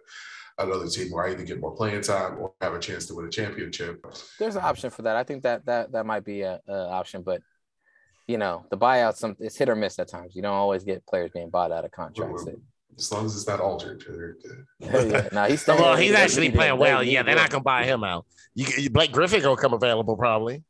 [0.59, 3.27] another team where I either get more playing time or have a chance to win
[3.27, 4.05] a championship.
[4.39, 5.17] There's an option for that.
[5.17, 7.43] I think that that that might be a, a option, but
[8.27, 10.35] you know, the buyout some it's hit or miss at times.
[10.35, 12.45] You don't always get players being bought out of contracts.
[12.99, 14.65] As long as it's not altered, they're good.
[15.13, 15.79] yeah, no, he's staying.
[15.79, 17.03] Well, he's actually playing well.
[17.03, 18.25] Yeah, they're not going to buy him out.
[18.55, 20.65] You, you- Blake Griffin going to come available probably.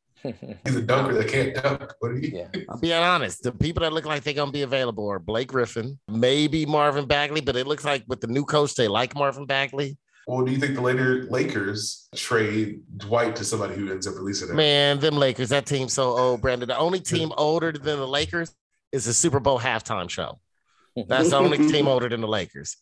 [0.64, 1.92] He's a dunker that can't dunk.
[2.00, 2.30] What are you?
[2.32, 2.62] Yeah.
[2.68, 3.42] I'm being honest.
[3.42, 7.40] The people that look like they're gonna be available are Blake Griffin, maybe Marvin Bagley,
[7.40, 9.96] but it looks like with the new coach, they like Marvin Bagley.
[10.26, 14.48] Well, do you think the later Lakers trade Dwight to somebody who ends up releasing
[14.48, 14.56] him?
[14.56, 16.68] Man, them Lakers, that team's so old, Brandon.
[16.68, 18.52] The only team older than the Lakers
[18.90, 20.40] is the Super Bowl halftime show.
[21.06, 22.76] That's the only team older than the Lakers.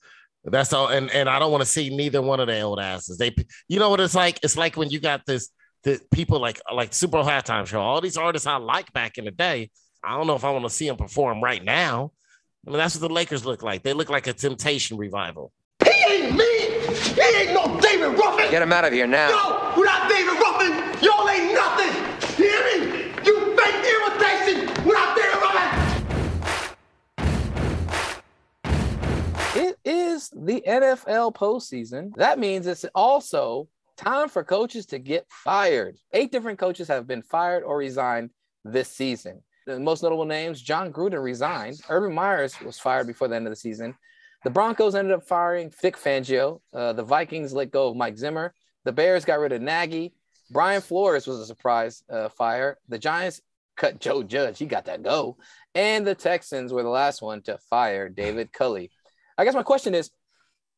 [0.44, 3.16] That's all, and and I don't want to see neither one of their old asses.
[3.16, 3.34] They,
[3.68, 4.38] you know what it's like?
[4.42, 5.50] It's like when you got this,
[5.84, 7.80] the people like like Super Bowl halftime show.
[7.80, 9.70] All these artists I like back in the day.
[10.02, 12.10] I don't know if I want to see them perform right now.
[12.66, 13.82] I mean, that's what the Lakers look like.
[13.82, 15.52] They look like a Temptation revival.
[15.84, 16.44] He ain't me.
[17.14, 18.50] He ain't no David Ruffin.
[18.50, 19.28] Get him out of here now.
[19.28, 21.92] Yo, without David Ruffin, y'all ain't nothing.
[22.42, 23.12] You hear me?
[23.24, 25.70] You fake imitation without David Ruffin.
[29.56, 32.14] It is the NFL postseason.
[32.16, 35.96] That means it's also time for coaches to get fired.
[36.12, 38.30] Eight different coaches have been fired or resigned
[38.64, 39.42] this season.
[39.66, 43.52] The most notable names Jon Gruden resigned, Urban Myers was fired before the end of
[43.52, 43.94] the season.
[44.44, 46.60] The Broncos ended up firing Vic Fangio.
[46.72, 48.52] Uh, the Vikings let go of Mike Zimmer.
[48.84, 50.12] The Bears got rid of Nagy.
[50.50, 52.78] Brian Flores was a surprise uh, fire.
[52.88, 53.40] The Giants
[53.76, 54.58] cut Joe Judge.
[54.58, 55.38] He got that go.
[55.74, 58.90] And the Texans were the last one to fire David Culley.
[59.38, 60.10] I guess my question is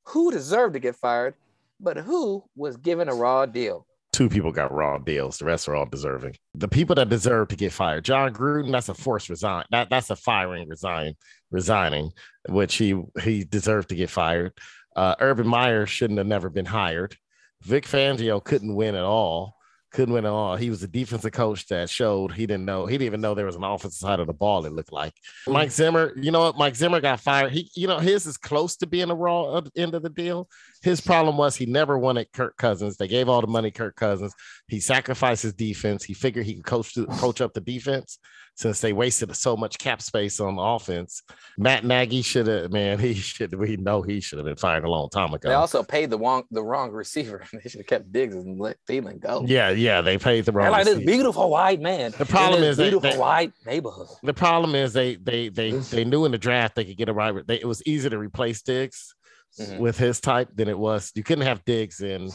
[0.04, 1.34] who deserved to get fired,
[1.80, 3.86] but who was given a raw deal?
[4.12, 5.38] Two people got raw deals.
[5.38, 6.36] The rest are all deserving.
[6.54, 9.64] The people that deserve to get fired, Jon Gruden, that's a forced resign.
[9.70, 11.14] That that's a firing, resign,
[11.50, 12.12] resigning,
[12.48, 14.52] which he he deserved to get fired.
[14.94, 17.16] Uh, Urban Meyer shouldn't have never been hired.
[17.62, 19.56] Vic Fangio couldn't win at all
[19.96, 20.56] couldn't win at all.
[20.56, 22.84] He was a defensive coach that showed he didn't know.
[22.84, 24.66] He didn't even know there was an offensive side of the ball.
[24.66, 25.14] It looked like
[25.46, 26.12] Mike Zimmer.
[26.16, 26.58] You know what?
[26.58, 27.52] Mike Zimmer got fired.
[27.52, 30.48] He, you know, his is close to being a raw end of the deal.
[30.86, 32.96] His problem was he never wanted Kirk Cousins.
[32.96, 34.32] They gave all the money Kirk Cousins.
[34.68, 36.04] He sacrificed his defense.
[36.04, 38.20] He figured he could coach coach up the defense
[38.54, 41.24] since they wasted so much cap space on offense.
[41.58, 43.52] Matt Nagy should have, man, he should.
[43.52, 45.48] We know he should have been fired a long time ago.
[45.48, 47.44] They also paid the wrong the wrong receiver.
[47.52, 49.44] They should have kept Diggs and let Thielen go.
[49.44, 50.66] Yeah, yeah, they paid the wrong.
[50.66, 51.10] They're like this receiver.
[51.10, 52.12] beautiful white man.
[52.16, 54.06] The problem in is this they- beautiful they- white neighborhood.
[54.22, 57.12] The problem is they they they they knew in the draft they could get a
[57.12, 57.44] right.
[57.44, 59.15] They, it was easy to replace Diggs
[59.58, 59.78] Mhm.
[59.78, 61.12] with his type than it was.
[61.14, 62.30] You couldn't have Diggs and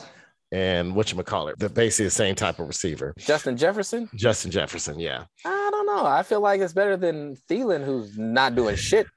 [0.54, 1.58] and what you call it.
[1.60, 3.14] They're basically the same type of receiver.
[3.18, 4.10] Justin Jefferson.
[4.16, 6.06] Justin Jefferson, yeah, I don't know.
[6.06, 9.08] I feel like it's better than Thielen, who's not doing shit.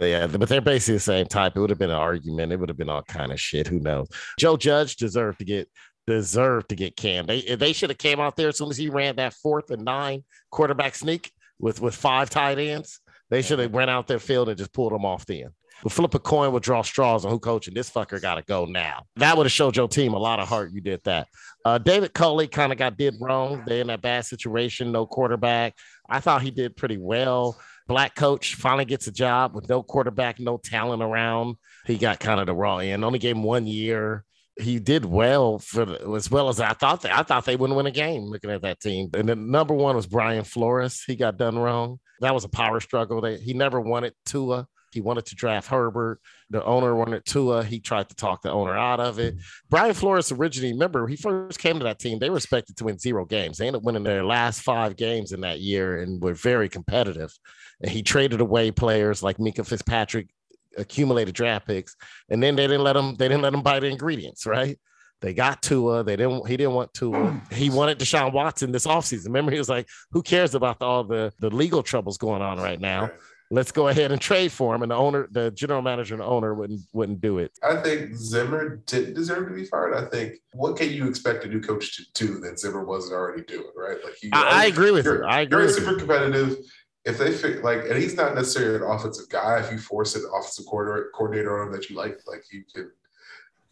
[0.00, 1.52] yeah, but they're basically the same type.
[1.56, 2.50] It would have been an argument.
[2.52, 3.68] It would have been all kind of shit.
[3.68, 4.08] Who knows?
[4.38, 5.68] Joe Judge deserved to get
[6.08, 7.26] deserved to get Cam.
[7.26, 9.84] They they should have came out there as soon as he ran that fourth and
[9.84, 12.98] nine quarterback sneak with with five tight ends.
[13.30, 15.50] They should have went out their field and just pulled them off then.
[15.82, 17.74] We'll flip a coin, we'll draw straws on who coaching.
[17.74, 19.04] This fucker got to go now.
[19.16, 20.70] That would have showed your team a lot of heart.
[20.72, 21.26] You did that.
[21.64, 23.64] Uh, David Culley kind of got did wrong.
[23.66, 25.74] They're in that bad situation, no quarterback.
[26.08, 27.58] I thought he did pretty well.
[27.88, 31.56] Black coach finally gets a job with no quarterback, no talent around.
[31.84, 33.04] He got kind of the raw end.
[33.04, 34.24] Only gave him one year.
[34.60, 37.02] He did well for the, as well as I thought.
[37.02, 39.10] They, I thought they wouldn't win a game looking at that team.
[39.14, 41.02] And the number one was Brian Flores.
[41.04, 41.98] He got done wrong.
[42.20, 43.20] That was a power struggle.
[43.20, 44.68] They, he never wanted Tua.
[44.92, 46.20] He wanted to draft Herbert.
[46.50, 47.64] The owner wanted Tua.
[47.64, 49.36] He tried to talk the owner out of it.
[49.70, 52.18] Brian Flores originally, remember, he first came to that team.
[52.18, 53.58] They were expected to win zero games.
[53.58, 57.32] They ended up winning their last five games in that year and were very competitive.
[57.80, 60.28] And he traded away players like Minkah Fitzpatrick,
[60.76, 61.96] accumulated draft picks,
[62.28, 63.14] and then they didn't let him.
[63.16, 64.78] They didn't let him buy the ingredients, right?
[65.22, 66.02] They got Tua.
[66.02, 66.46] They didn't.
[66.48, 67.40] He didn't want Tua.
[67.52, 69.26] He wanted Deshaun Watson this offseason.
[69.26, 72.58] Remember, he was like, "Who cares about the, all the the legal troubles going on
[72.58, 73.10] right now?
[73.52, 76.26] Let's go ahead and trade for him." And the owner, the general manager, and the
[76.26, 77.52] owner wouldn't wouldn't do it.
[77.62, 79.94] I think Zimmer didn't deserve to be fired.
[79.94, 83.42] I think what can you expect a new coach to do that Zimmer wasn't already
[83.42, 83.98] doing, right?
[84.02, 85.28] Like he, I, I agree with you're, you.
[85.28, 85.64] I agree.
[85.64, 85.98] you're super you.
[85.98, 86.56] competitive.
[87.04, 89.58] If they fit like, and he's not necessarily an offensive guy.
[89.58, 92.90] If you force an offensive coordinator, coordinator on him that you like, like you can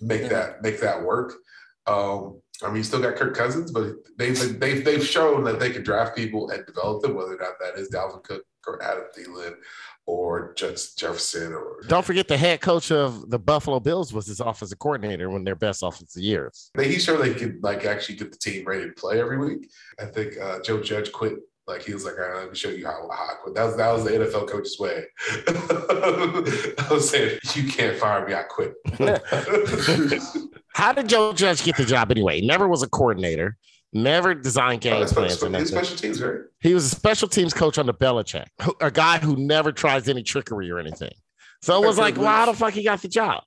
[0.00, 1.34] make that make that work.
[1.86, 5.70] Um, I mean, you still got Kirk Cousins, but they've they've they've shown that they
[5.70, 9.04] can draft people and develop them, whether or not that is Dalvin Cook or Adam
[9.16, 9.54] Thielen
[10.06, 14.40] or just Jefferson or Don't forget the head coach of the Buffalo Bills was his
[14.40, 16.70] offensive coordinator when their best offensive years.
[16.76, 19.70] He's sure they could like actually get the team ready to play every week.
[20.00, 21.35] I think uh, Joe Judge quit.
[21.66, 23.64] Like he was like, "All right, let me show you how, how I quit." That
[23.64, 25.04] was that was the NFL coach's way.
[26.88, 28.35] I was saying, "You can't fire me.
[28.35, 28.74] I quit."
[30.74, 32.40] How did Joe Judge get the job anyway?
[32.40, 33.56] He Never was a coordinator.
[33.92, 35.35] Never designed oh, game That's plans.
[35.35, 36.40] special, special teams, right?
[36.61, 40.22] He was a special teams coach under Belichick, who- a guy who never tries any
[40.22, 41.12] trickery or anything.
[41.62, 43.42] So it was like, well, how the fuck he got the job?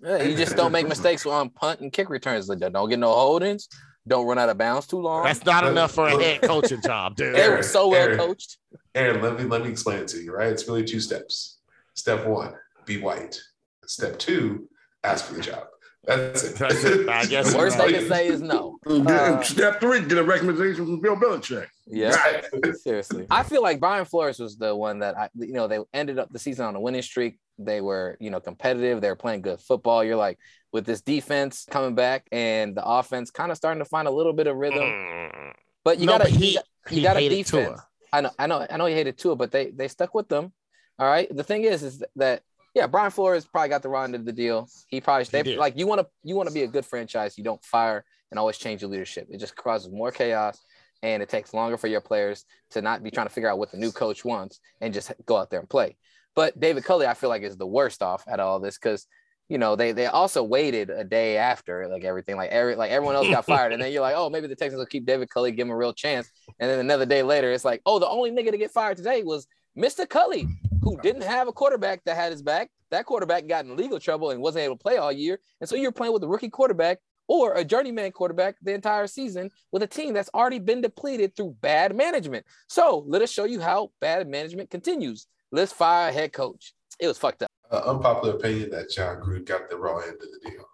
[0.00, 2.48] Yeah, you just don't make mistakes on punt and kick returns.
[2.48, 2.72] Like that.
[2.72, 3.68] Don't get no holdings.
[4.06, 5.24] Don't run out of bounds too long.
[5.24, 7.34] That's not enough for a head coaching job, dude.
[7.34, 8.18] They were so well Aaron.
[8.18, 8.56] coached.
[8.94, 10.32] Aaron, let me let me explain it to you.
[10.32, 10.48] Right?
[10.48, 11.58] It's really two steps.
[11.94, 12.54] Step one,
[12.86, 13.38] be white.
[13.86, 14.68] Step two,
[15.04, 15.64] ask for the job.
[16.04, 16.56] That's it.
[16.56, 17.08] That's it.
[17.08, 18.78] I guess The worst they can say is no.
[18.86, 21.66] Uh, Step three, get a recommendation from Bill Belichick.
[21.86, 22.40] Yeah,
[22.82, 23.26] seriously.
[23.30, 26.30] I feel like Brian Flores was the one that I, you know, they ended up
[26.30, 27.38] the season on a winning streak.
[27.58, 29.00] They were, you know, competitive.
[29.00, 30.04] They were playing good football.
[30.04, 30.38] You're like,
[30.72, 34.34] with this defense coming back and the offense kind of starting to find a little
[34.34, 35.52] bit of rhythm.
[35.82, 37.50] But you No, got but to, he- you got, he you got a defense.
[37.50, 37.84] Tua.
[38.12, 38.86] I know, I know, I know.
[38.86, 40.52] He hated Tua, but they they stuck with them.
[40.98, 41.34] All right.
[41.34, 42.42] The thing is, is that
[42.78, 44.68] yeah, Brian Flores probably got the wrong end of the deal.
[44.86, 47.36] He probably they, like you want to you want to be a good franchise.
[47.36, 49.26] You don't fire and always change your leadership.
[49.30, 50.60] It just causes more chaos,
[51.02, 53.72] and it takes longer for your players to not be trying to figure out what
[53.72, 55.96] the new coach wants and just go out there and play.
[56.36, 59.08] But David Culley, I feel like is the worst off at all this because
[59.48, 63.16] you know they they also waited a day after like everything like every like everyone
[63.16, 65.50] else got fired and then you're like oh maybe the Texans will keep David Culley
[65.52, 68.30] give him a real chance and then another day later it's like oh the only
[68.30, 69.46] nigga to get fired today was
[69.78, 70.08] Mr.
[70.08, 70.46] Culley
[70.82, 74.30] who didn't have a quarterback that had his back that quarterback got in legal trouble
[74.30, 76.98] and wasn't able to play all year and so you're playing with a rookie quarterback
[77.28, 81.54] or a journeyman quarterback the entire season with a team that's already been depleted through
[81.60, 86.32] bad management so let us show you how bad management continues let's fire a head
[86.32, 90.14] coach it was fucked up Uh, unpopular opinion that Jon Gruden got the raw end
[90.14, 90.64] of the deal.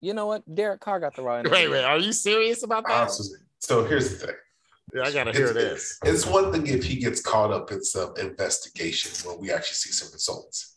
[0.00, 0.42] You know what?
[0.54, 1.44] Derek Carr got the right.
[1.50, 2.92] Wait, wait, are you serious about that?
[2.92, 3.38] Honestly.
[3.58, 4.36] So here's the thing.
[4.94, 5.98] Yeah, I gotta hear It's- this.
[6.04, 9.90] It's one thing if he gets caught up in some investigation where we actually see
[9.92, 10.76] some results.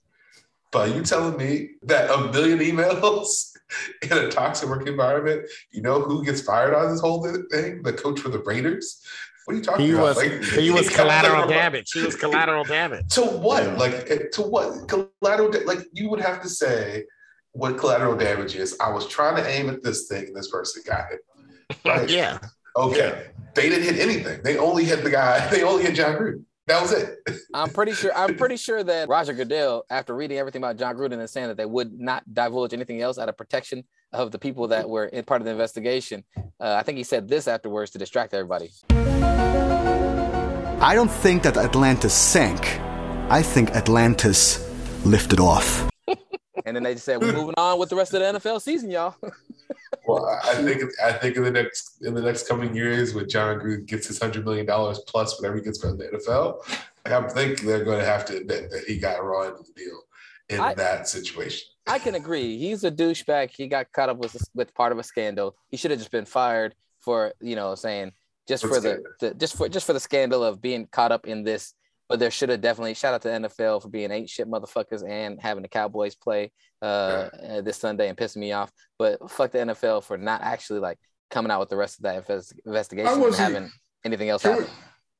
[0.71, 3.51] But you telling me that a million emails
[4.03, 5.47] in a toxic work environment.
[5.71, 7.81] You know who gets fired on this whole thing?
[7.83, 9.01] The coach for the Raiders.
[9.45, 10.15] What are you talking He about?
[10.15, 11.91] was Like, he was collateral damage.
[11.91, 13.07] He was collateral damage.
[13.15, 13.77] To what?
[13.77, 14.87] Like eh, to what?
[14.87, 15.49] Collateral.
[15.51, 17.05] da- Like you would have to say
[17.53, 18.75] what collateral damage is.
[18.79, 21.19] I was trying to aim at this thing, and this person got it.
[21.85, 22.09] Right?
[22.09, 22.39] Yeah.
[22.79, 23.27] Okay.
[23.55, 24.41] They didn't hit anything.
[24.43, 25.47] They only hit the guy.
[25.51, 26.43] They only hit Jon Gruden.
[26.67, 27.17] That was it.
[27.53, 28.11] I'm pretty sure.
[28.15, 31.57] I'm pretty sure that Roger Goodell, after reading everything about Jon Gruden and saying that
[31.57, 35.25] they would not divulge anything else out of protection of the people that were in
[35.25, 36.23] part of the investigation,
[36.59, 38.69] uh, I think he said this afterwards to distract everybody.
[40.81, 42.79] I don't think that Atlantis sank.
[43.29, 44.69] I think Atlantis
[45.05, 45.89] lifted off.
[46.65, 48.91] And then they just said, "We're moving on with the rest of the NFL season,
[48.91, 49.15] y'all."
[50.09, 53.59] Well, I think I think in the next in the next coming years, when Jon
[53.59, 56.61] Gruden gets his hundred million dollars plus whatever he gets from the NFL,
[57.05, 59.99] I think they're going to have to admit that he got raw into the deal
[60.49, 61.67] in I- that situation.
[61.87, 62.57] I can agree.
[62.57, 63.49] He's a douchebag.
[63.49, 65.55] He got caught up with with part of a scandal.
[65.69, 68.11] He should have just been fired for you know saying
[68.47, 71.43] just for the, the just for just for the scandal of being caught up in
[71.43, 71.73] this.
[72.09, 75.39] But there should have definitely shout out to NFL for being eight shit motherfuckers and
[75.39, 78.71] having the Cowboys play uh, uh, this Sunday and pissing me off.
[78.97, 80.97] But fuck the NFL for not actually like
[81.29, 82.15] coming out with the rest of that
[82.65, 83.71] investigation and was he- having
[84.03, 84.75] anything else Can we, happen.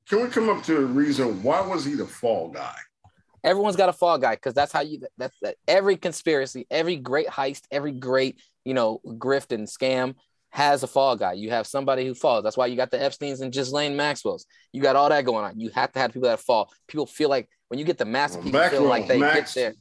[0.10, 2.75] can we come up to a reason why was he the fall guy?
[3.43, 7.28] Everyone's got a fall guy because that's how you that's that every conspiracy, every great
[7.28, 10.15] heist, every great you know grift and scam
[10.51, 11.33] has a fall guy.
[11.33, 12.43] You have somebody who falls.
[12.43, 14.45] That's why you got the Epstein's and Ghislaine Maxwell's.
[14.73, 15.59] You got all that going on.
[15.59, 16.71] You have to have people that fall.
[16.88, 19.73] People feel like when you get the massive people feel like they Max- get there.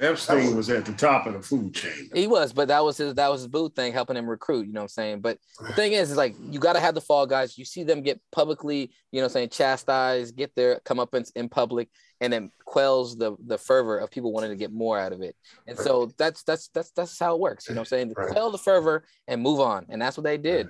[0.00, 2.08] Epstein was at the top of the food chain.
[2.14, 4.66] He was, but that was his that was his boo thing, helping him recruit.
[4.66, 5.20] You know what I'm saying?
[5.20, 7.58] But the thing is, is like you got to have the fall guys.
[7.58, 11.48] You see them get publicly, you know, what I'm saying chastised, get their comeuppance in
[11.48, 11.88] public,
[12.20, 15.34] and then quells the the fervor of people wanting to get more out of it.
[15.66, 17.68] And so that's that's that's that's how it works.
[17.68, 18.14] You know what I'm saying?
[18.14, 20.68] Quell the fervor and move on, and that's what they did.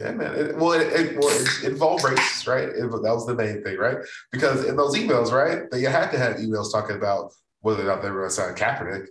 [0.00, 0.34] Yeah, man.
[0.34, 2.68] It, well, it, it, well, it involved race, right?
[2.68, 3.96] It, that was the main thing, right?
[4.30, 7.32] Because in those emails, right, they had to have emails talking about
[7.66, 9.08] whether or not they were going to sign Kaepernick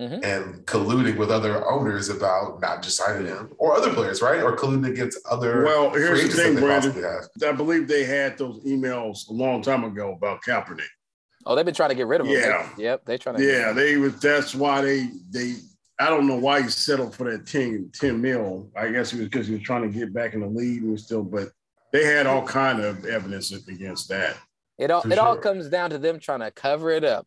[0.00, 0.24] Mhm.
[0.24, 4.42] and colluding with other owners about not just signing him or other players, right?
[4.42, 7.48] Or colluding against other Well, here's agents the thing, that Brandon.
[7.48, 10.88] I believe they had those emails a long time ago about Kaepernick.
[11.46, 12.32] Oh, they've been trying to get rid of him.
[12.34, 12.68] Yeah.
[12.76, 13.44] They- yep, they trying to.
[13.44, 14.18] Yeah, they was.
[14.18, 15.54] That's why they they.
[16.00, 18.70] I don't know why he settled for that 10, 10 mil.
[18.74, 20.98] I guess it was because he was trying to get back in the lead and
[20.98, 21.22] still.
[21.22, 21.50] But
[21.92, 24.36] they had all kind of evidence against that.
[24.78, 27.26] It all For it all comes down to them trying to cover it up.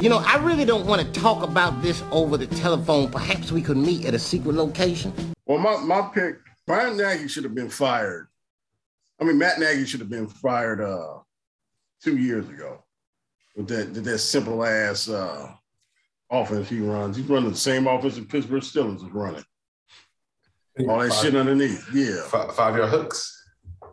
[0.00, 3.10] You know, I really don't want to talk about this over the telephone.
[3.10, 5.12] Perhaps we could meet at a secret location.
[5.46, 8.28] Well, my my pick, Brian Nagy should have been fired.
[9.20, 11.18] I mean, Matt Nagy should have been fired uh
[12.00, 12.84] two years ago
[13.56, 15.50] with that that, that simple ass uh
[16.30, 17.16] offense he runs.
[17.16, 19.44] He's running the same offense that Pittsburgh Steelers is running.
[20.88, 21.84] All that Five- shit underneath.
[21.92, 22.22] Yeah.
[22.28, 23.34] Five, five yard hooks.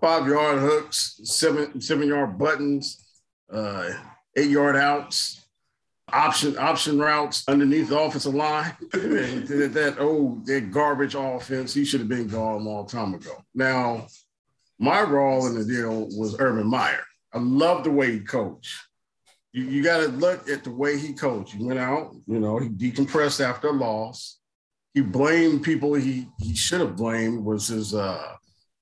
[0.01, 3.03] Five yard hooks, seven seven yard buttons,
[3.51, 3.89] uh,
[4.35, 5.41] eight yard outs,
[6.15, 8.73] option option routes underneath the offensive line.
[8.91, 13.43] that, that old that garbage offense, he should have been gone a long time ago.
[13.53, 14.07] Now,
[14.79, 17.03] my role in the deal was Urban Meyer.
[17.33, 18.73] I love the way he coached.
[19.51, 21.53] You, you got to look at the way he coached.
[21.53, 24.39] He went out, you know, he decompressed after a loss.
[24.93, 28.35] He blamed people he he should have blamed was his uh,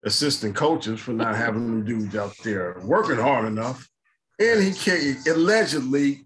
[0.05, 3.89] assistant coaches for not having them dudes out there working hard enough.
[4.39, 6.25] And he allegedly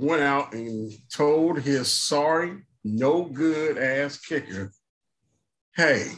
[0.00, 4.72] went out and told his sorry, no good ass kicker,
[5.76, 6.10] hey,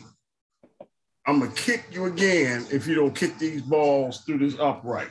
[1.26, 5.08] I'm gonna kick you again if you don't kick these balls through this upright.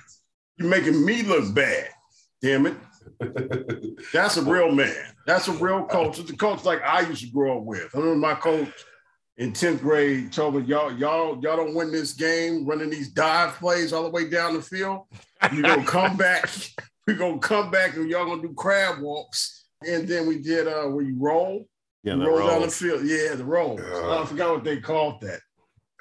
[0.57, 1.89] You're making me look bad.
[2.41, 2.75] Damn it.
[4.13, 5.05] That's a real man.
[5.25, 6.19] That's a real coach.
[6.19, 7.89] It's a coach like I used to grow up with.
[7.93, 8.69] I remember my coach
[9.37, 13.53] in 10th grade told me, y'all, y'all, y'all don't win this game running these dive
[13.55, 15.05] plays all the way down the field.
[15.51, 16.49] You're gonna come back.
[17.07, 19.65] We're gonna come back and y'all gonna do crab walks.
[19.87, 21.67] And then we did uh where you roll.
[22.03, 23.03] Yeah, you the roll down the field.
[23.03, 23.79] Yeah, the roll.
[23.79, 25.39] I forgot what they called that.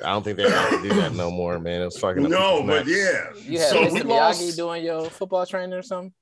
[0.02, 1.82] I don't think they ever do that no more, man.
[1.82, 2.88] It's fucking up No, people's but necks.
[2.88, 3.50] yeah.
[3.52, 3.92] You had So Mr.
[3.92, 6.12] we Miyagi lost- doing your football training or something?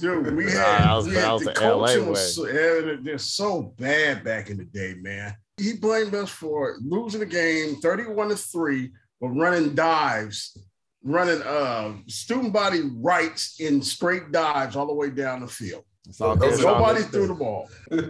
[0.00, 2.14] Dude, we Nah, had, that was- we that had was the the LA was way.
[2.14, 5.34] so, yeah, they're so bad back in the day, man.
[5.56, 10.56] He blamed us for losing the game 31 to 3, but running dives,
[11.04, 15.84] running uh student body rights in straight dives all the way down the field.
[16.20, 17.68] all Nobody threw the ball.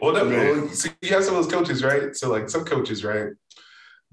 [0.00, 0.60] Well, no, Man.
[0.62, 2.14] well, see, you have some of those coaches, right?
[2.14, 3.30] So, like some coaches, right?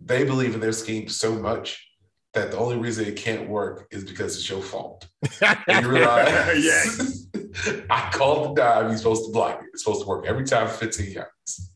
[0.03, 1.87] They believe in their scheme so much
[2.33, 5.07] that the only reason it can't work is because it's your fault.
[5.67, 7.81] And you realize, Yeah.
[7.89, 8.89] I called the dive.
[8.91, 9.69] He's supposed to block it.
[9.73, 11.71] It's supposed to work every time for 15 yards.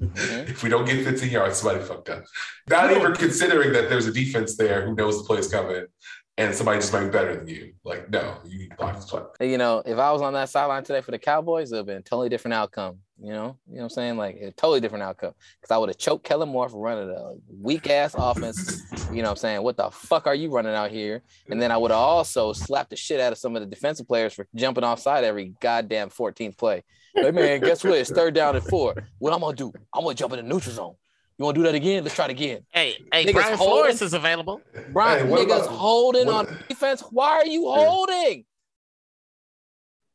[0.00, 2.24] If we don't get 15 yards, somebody fucked up.
[2.68, 5.86] Not even considering that there's a defense there who knows the play is coming
[6.36, 7.72] and somebody just might be better than you.
[7.84, 9.22] Like, no, you need to block this play.
[9.40, 11.86] You know, if I was on that sideline today for the Cowboys, it would have
[11.86, 12.98] been a totally different outcome.
[13.22, 14.16] You know, you know what I'm saying?
[14.16, 15.34] Like a totally different outcome.
[15.60, 18.82] Because I would have choked Kellen Moore for running a weak ass offense.
[19.10, 19.62] You know what I'm saying?
[19.62, 21.22] What the fuck are you running out here?
[21.50, 24.08] And then I would have also slapped the shit out of some of the defensive
[24.08, 26.82] players for jumping offside every goddamn 14th play.
[27.14, 27.98] Hey man, guess what?
[27.98, 28.94] It's third down and four.
[29.18, 29.72] What I'm gonna do?
[29.92, 30.94] I'm gonna jump in the neutral zone.
[31.40, 32.02] You wanna do that again?
[32.04, 32.66] Let's try it again.
[32.68, 34.60] Hey, hey, Niggas Brian holding- Flores is available.
[34.92, 37.00] Brian, Hey, niggas about- holding what- on defense.
[37.10, 38.44] Why are you holding?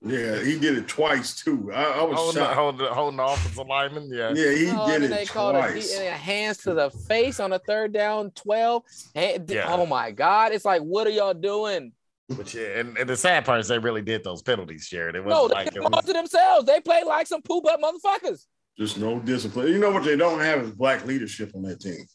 [0.06, 1.72] Yeah, he did it twice too.
[1.74, 2.54] I, I was Holding, shocked.
[2.54, 4.08] holding, holding the offensive lineman.
[4.14, 4.34] Yeah.
[4.36, 5.96] Yeah, he Oh, did and it they called a, twice.
[5.98, 8.84] and a hands to the face on a third down 12.
[9.16, 9.66] And- Yeah.
[9.68, 10.52] Oh my God.
[10.52, 11.92] It's like, what are y'all doing?
[12.30, 15.16] But yeah, and, and the sad part is they really did those penalties, Jared.
[15.16, 16.66] It No, wasn't they like did it was, to themselves.
[16.68, 18.46] They play like some poop up motherfuckers.
[18.78, 19.70] Just no discipline.
[19.70, 22.06] You know what they don't have is black leadership on that team.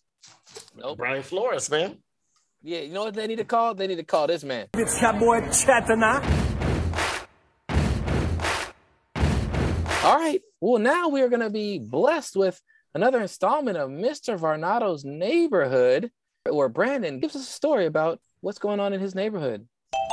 [0.77, 0.99] Nope.
[0.99, 1.97] Brian Flores, man.
[2.63, 3.75] Yeah, you know what they need to call?
[3.75, 4.67] They need to call this man.
[4.75, 6.23] It's Cowboy Chatana.
[10.05, 10.43] All right.
[10.61, 12.61] Well, now we are going to be blessed with
[12.95, 14.39] another installment of Mr.
[14.39, 16.11] Varnado's neighborhood,
[16.47, 19.67] where Brandon gives us a story about what's going on in his neighborhood.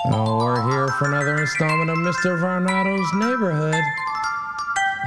[0.05, 2.39] Oh, we're here for another installment of Mr.
[2.39, 3.83] Varnado's neighborhood.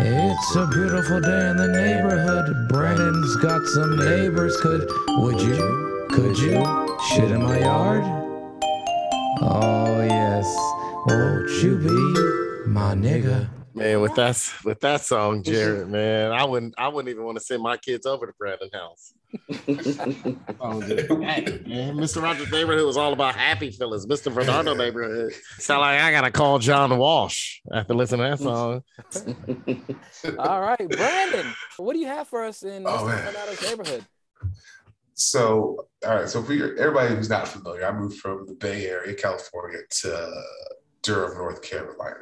[0.02, 2.68] It's a beautiful day in the neighborhood.
[2.70, 4.56] Brandon's got some neighbors.
[4.62, 4.88] Could,
[5.18, 8.02] would you, could you shit in my yard?
[9.42, 10.46] Oh, yes.
[11.06, 13.59] Won't you be my nigga?
[13.74, 17.44] Man, with that with that song, Jared, man, I wouldn't I wouldn't even want to
[17.44, 19.14] send my kids over to Brandon House.
[20.62, 22.20] Oh, man, Mr.
[22.20, 24.04] Rogers' neighborhood was all about happy feelings.
[24.06, 24.34] Mr.
[24.34, 25.32] Bernardo neighborhood.
[25.58, 28.82] Sound like I gotta call John Walsh after listening to that song.
[30.38, 31.46] All right, Brandon,
[31.78, 33.06] what do you have for us in Oh, Mr.
[33.06, 33.32] man.
[33.32, 34.04] Varnado's neighborhood?
[35.14, 36.28] So, all right.
[36.28, 40.32] So, for your, everybody who's not familiar, I moved from the Bay Area, California, to
[41.02, 42.16] Durham, North Carolina.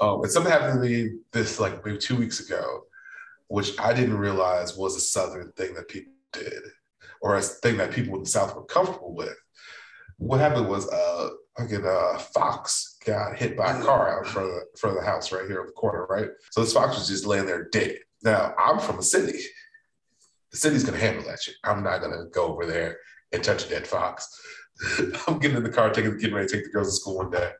[0.00, 2.84] Um, and something happened to me this like maybe two weeks ago,
[3.48, 6.62] which I didn't realize was a Southern thing that people did,
[7.20, 9.36] or a thing that people in the South were comfortable with.
[10.18, 14.48] What happened was, uh, fucking uh, fox got hit by a car out in front
[14.48, 16.28] of the, front of the house right here on the corner, right?
[16.50, 17.98] So this fox was just laying there dead.
[18.22, 19.40] Now I'm from a city
[20.50, 21.54] the city's gonna handle that shit.
[21.64, 22.98] I'm not gonna go over there
[23.32, 24.28] and touch a dead fox.
[25.26, 27.30] I'm getting in the car, taking getting ready to take the girls to school one
[27.30, 27.50] day.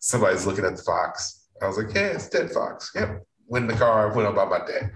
[0.00, 1.39] Somebody's looking at the fox.
[1.60, 2.90] I was like, yeah, it's dead fox.
[2.94, 3.24] Yep.
[3.46, 4.92] Went in the car, went up by my dad.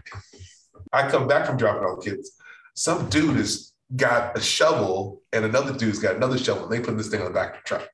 [0.92, 2.32] I come back from dropping off the kids.
[2.74, 6.64] Some dude has got a shovel and another dude's got another shovel.
[6.64, 7.88] And they put this thing on the back of the truck.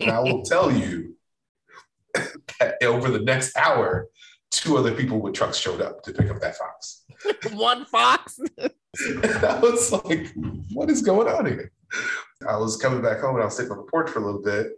[0.00, 1.16] And I will tell you
[2.60, 4.08] that over the next hour,
[4.50, 7.04] two other people with trucks showed up to pick up that fox.
[7.52, 8.38] One fox.
[8.58, 8.72] And
[9.44, 10.32] I was like,
[10.72, 11.70] what is going on here?
[12.48, 14.42] I was coming back home and I was sitting on the porch for a little
[14.42, 14.72] bit,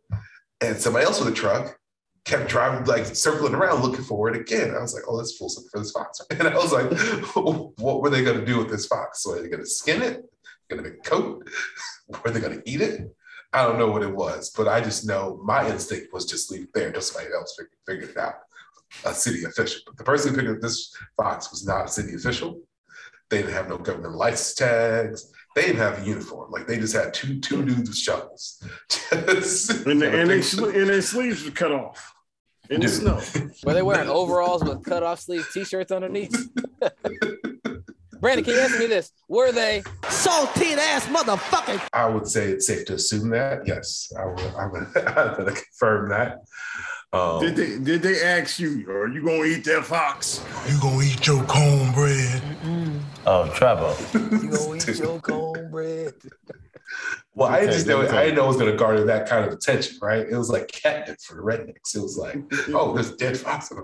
[0.61, 1.79] and somebody else with a truck
[2.27, 4.75] kept driving, like circling around looking for it again.
[4.75, 6.21] I was like, oh, let's pull something for this fox.
[6.31, 6.91] And I was like,
[7.79, 9.23] what were they going to do with this fox?
[9.23, 10.23] So are they going to skin it?
[10.69, 11.49] Going to make a coat?
[12.25, 13.09] Were they going to eat it?
[13.53, 16.63] I don't know what it was, but I just know my instinct was just leave
[16.63, 18.35] it there until somebody else figured, figured it out.
[19.05, 19.81] A city official.
[19.87, 22.61] But the person who picked up this fox was not a city official.
[23.31, 25.33] They didn't have no government license tags.
[25.55, 26.51] They didn't have a uniform.
[26.51, 28.61] Like they just had two two dudes with shovels.
[28.89, 32.13] Just- And, the, and, they, and their sleeves were cut off
[32.71, 33.21] in the snow.
[33.65, 36.35] Were they wearing overalls with cut off sleeve t shirts underneath?
[38.21, 39.13] Brandon, can you answer me this?
[39.29, 39.83] Were they
[40.27, 41.81] Saltine ass motherfucker.
[41.93, 43.65] I would say it's safe to assume that.
[43.65, 44.41] Yes, I would.
[44.41, 46.39] I would, I would confirm that.
[47.13, 50.45] Um, Did they did they ask you, are you gonna eat that fox?
[50.69, 52.43] You gonna eat your cornbread?
[53.25, 53.95] Oh, Trevor.
[54.15, 56.15] you gonna eat your cornbread?
[57.37, 59.45] well, I just know let I didn't know it was going to garner that kind
[59.45, 60.27] of attention, right?
[60.29, 61.95] It was like catnip for the rednecks.
[61.95, 62.39] It was like,
[62.75, 63.71] oh, there's a dead fox.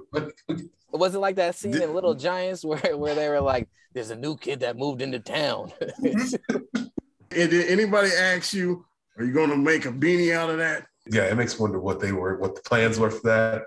[0.95, 4.17] It wasn't like that scene in Little Giants where, where they were like, there's a
[4.17, 5.73] new kid that moved into town?
[7.35, 8.85] And did anybody ask you,
[9.17, 10.87] are you gonna make a beanie out of that?
[11.07, 13.63] yeah, it makes me wonder what they were, what the plans were for that.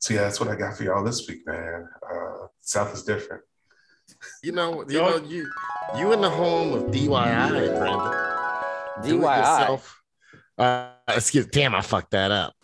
[0.00, 1.88] So yeah, that's what I got for y'all this week, man.
[2.02, 3.42] Uh, South is different.
[4.42, 5.50] You know, you know, you
[5.96, 8.29] you in the home of DIY, Brandon.
[9.02, 9.36] Do it DIY.
[9.38, 10.02] yourself.
[10.58, 12.54] Uh, excuse, damn, I fucked that up.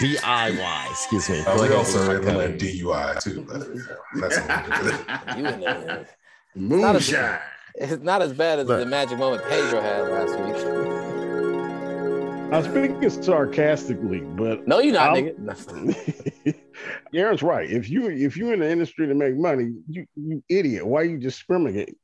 [0.00, 1.42] DIY, excuse me.
[1.44, 2.16] Go we ahead, also Mr.
[2.16, 2.80] implement Cuddy.
[2.80, 3.46] DUI too.
[3.48, 4.38] But that's
[5.28, 5.38] all.
[5.38, 6.06] You in there.
[6.54, 7.38] Moonshine.
[7.76, 8.80] It's not as bad as Look.
[8.80, 10.56] the magic moment Pedro had last week.
[12.52, 16.54] I'm speaking sarcastically, but no, you're not, I'm- nigga.
[17.14, 17.68] Aaron's right.
[17.70, 20.86] If you if you're in the industry to make money, you you idiot.
[20.86, 21.96] Why are you discriminating?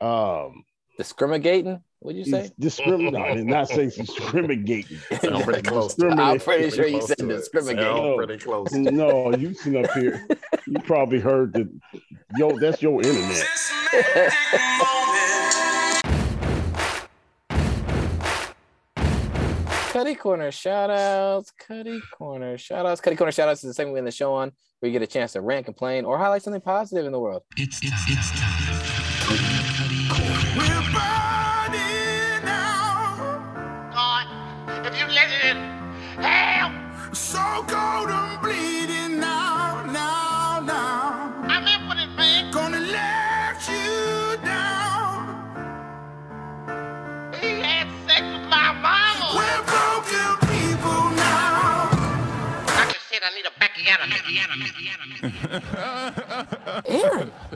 [0.00, 0.64] Um,
[0.98, 1.82] Discriminating?
[2.00, 2.50] What'd you say?
[2.58, 3.14] discriminate.
[3.20, 4.98] I did not say discriminating.
[5.20, 5.98] Sound pretty close.
[6.00, 6.44] I'm Discriminate.
[6.44, 7.36] pretty sure you close said to it.
[7.36, 7.84] discriminate.
[7.84, 8.72] Sound pretty close.
[8.72, 10.26] No, you sitting up here.
[10.66, 11.68] You probably heard that.
[12.38, 13.46] Yo, that's your internet.
[19.92, 21.50] Cuddy Corner shout outs.
[21.50, 23.00] Cuddy Corner shout outs.
[23.00, 25.02] Cuddy Corner shout outs is the segment we end the show on where you get
[25.02, 27.42] a chance to rant, complain, or highlight something positive in the world.
[27.56, 28.30] It's it's it's
[53.30, 54.10] I need a Becky Aaron,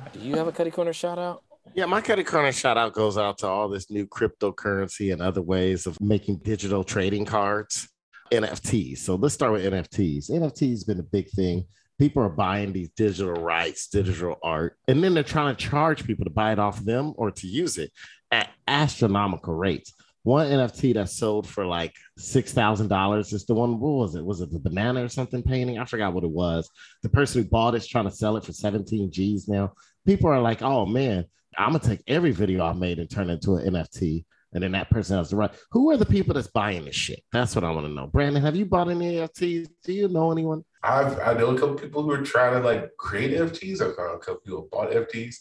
[0.13, 1.43] do you have a Cutty Corner shout out?
[1.75, 5.43] Yeah, my Cutty Corner shout out goes out to all this new cryptocurrency and other
[5.43, 7.89] ways of making digital trading cards,
[8.31, 8.99] NFTs.
[8.99, 10.31] So let's start with NFTs.
[10.31, 11.65] NFTs have been a big thing.
[11.99, 16.25] People are buying these digital rights, digital art, and then they're trying to charge people
[16.25, 17.91] to buy it off them or to use it
[18.31, 19.93] at astronomical rates.
[20.25, 23.79] One NFT that sold for like six thousand dollars is the one.
[23.79, 24.25] What was it?
[24.25, 25.79] Was it the banana or something painting?
[25.79, 26.69] I forgot what it was.
[27.03, 29.75] The person who bought it's trying to sell it for 17 G's now.
[30.07, 31.27] People are like, "Oh man,
[31.59, 34.73] I'm gonna take every video I made and turn it into an NFT." And then
[34.73, 35.51] that person has the right.
[35.73, 37.23] Who are the people that's buying this shit?
[37.31, 38.07] That's what I want to know.
[38.07, 39.69] Brandon, have you bought any NFTs?
[39.85, 40.65] Do you know anyone?
[40.83, 43.83] I've I know a couple people who are trying to like create NFTs.
[43.83, 45.37] I've got a couple people bought NFTs.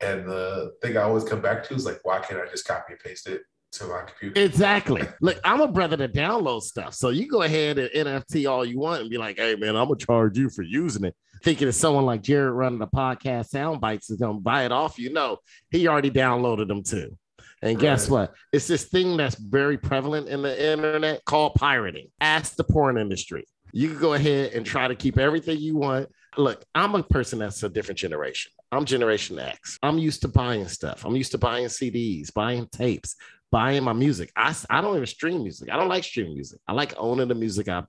[0.00, 2.94] And the thing I always come back to is like, why can't I just copy
[2.94, 3.42] and paste it
[3.72, 4.40] to my computer?
[4.40, 5.02] Exactly.
[5.20, 6.94] Look, I'm a brother to download stuff.
[6.94, 9.88] So you go ahead and NFT all you want and be like, hey man, I'm
[9.88, 11.16] gonna charge you for using it.
[11.42, 14.98] Thinking of someone like Jared running the podcast sound bites is gonna buy it off.
[14.98, 15.38] You know,
[15.70, 17.16] he already downloaded them too.
[17.62, 18.34] And guess what?
[18.52, 22.08] It's this thing that's very prevalent in the internet called pirating.
[22.20, 23.46] Ask the porn industry.
[23.72, 26.08] You can go ahead and try to keep everything you want.
[26.36, 28.50] Look, I'm a person that's a different generation.
[28.72, 29.78] I'm Generation X.
[29.82, 31.04] I'm used to buying stuff.
[31.04, 33.16] I'm used to buying CDs, buying tapes,
[33.52, 34.32] buying my music.
[34.34, 35.70] I, I don't even stream music.
[35.70, 36.58] I don't like streaming music.
[36.66, 37.84] I like owning the music I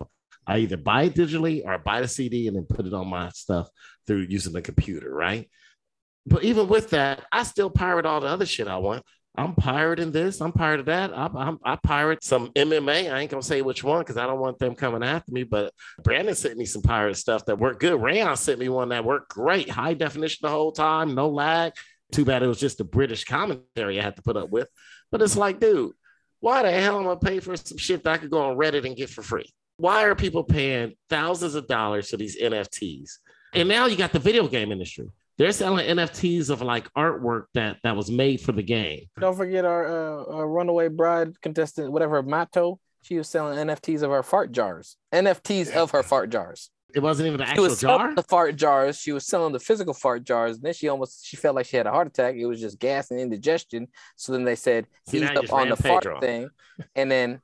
[0.45, 3.07] I either buy it digitally or I buy the CD and then put it on
[3.07, 3.69] my stuff
[4.05, 5.49] through using the computer, right?
[6.25, 9.03] But even with that, I still pirate all the other shit I want.
[9.35, 10.41] I'm pirating this.
[10.41, 11.11] I'm pirating that.
[11.17, 13.11] I, I'm, I pirate some MMA.
[13.11, 15.43] I ain't gonna say which one because I don't want them coming after me.
[15.43, 17.99] But Brandon sent me some pirate stuff that worked good.
[17.99, 21.73] Rayon sent me one that worked great, high definition the whole time, no lag.
[22.11, 24.67] Too bad it was just the British commentary I had to put up with.
[25.13, 25.91] But it's like, dude,
[26.39, 28.83] why the hell am I pay for some shit that I could go on Reddit
[28.83, 29.45] and get for free?
[29.77, 33.11] Why are people paying thousands of dollars for these NFTs?
[33.53, 35.11] And now you got the video game industry.
[35.37, 39.05] They're selling NFTs of like artwork that that was made for the game.
[39.19, 42.79] Don't forget our, uh, our runaway bride contestant, whatever Mato.
[43.03, 44.97] She was selling NFTs of her fart jars.
[45.13, 46.71] NFTs of her fart jars.
[46.93, 48.13] It wasn't even an She actual was jar.
[48.13, 48.99] the fart jars.
[48.99, 50.57] She was selling the physical fart jars.
[50.57, 52.35] And then she almost she felt like she had a heart attack.
[52.35, 53.87] It was just gas and indigestion.
[54.15, 56.19] So then they said See, ease up on the ran fart Pedro.
[56.19, 56.49] thing.
[56.95, 57.41] And then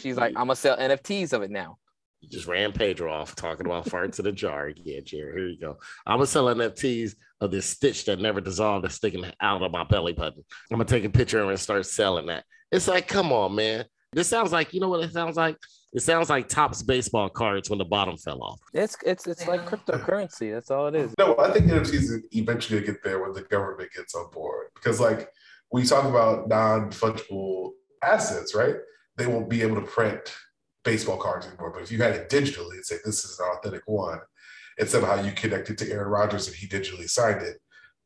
[0.00, 1.78] she's like, I'm gonna sell NFTs of it now.
[2.20, 4.70] You just ran Pedro off talking about farts in a jar.
[4.74, 5.78] Yeah, Jerry, here you go.
[6.04, 9.84] I'm gonna sell NFTs of this stitch that never dissolved that's sticking out of my
[9.84, 10.42] belly button.
[10.70, 12.44] I'm gonna take a picture and start selling that.
[12.72, 13.84] It's like, come on, man.
[14.12, 15.56] This sounds like, you know what it sounds like?
[15.92, 18.60] It sounds like Topps baseball cards when the bottom fell off.
[18.74, 20.52] It's it's it's like cryptocurrency.
[20.52, 21.14] That's all it is.
[21.18, 24.68] No, I think NFTs is eventually gonna get there when the government gets on board.
[24.74, 25.30] Because like
[25.72, 27.70] we talk about non-fungible
[28.02, 28.76] assets, right?
[29.16, 30.34] They won't be able to print
[30.84, 31.70] baseball cards anymore.
[31.70, 34.20] But if you had it digitally and say this is an authentic one,
[34.78, 37.58] and somehow you connect it to Aaron Rodgers and he digitally signed it,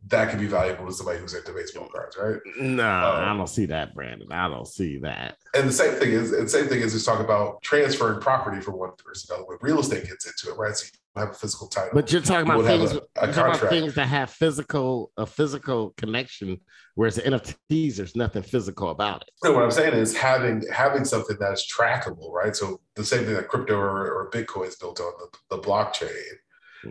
[0.09, 2.41] that could be valuable to somebody who's into baseball cards, right?
[2.59, 4.33] No, Um, I don't see that, Brandon.
[4.33, 5.37] I don't see that.
[5.55, 8.79] And the same thing is, and same thing is just talk about transferring property from
[8.79, 9.47] one person to another.
[9.49, 10.75] When Real estate gets into it, right?
[10.77, 11.91] So you have a physical title.
[11.95, 15.27] But you're talking You about things, a, a talking about things that have physical a
[15.27, 16.59] physical connection,
[16.97, 19.31] whereas the NFTs, there's nothing physical about it.
[19.45, 22.57] No, what I'm saying is having having something that's trackable, right?
[22.57, 26.09] So the same thing that crypto or, or Bitcoin is built on the, the blockchain,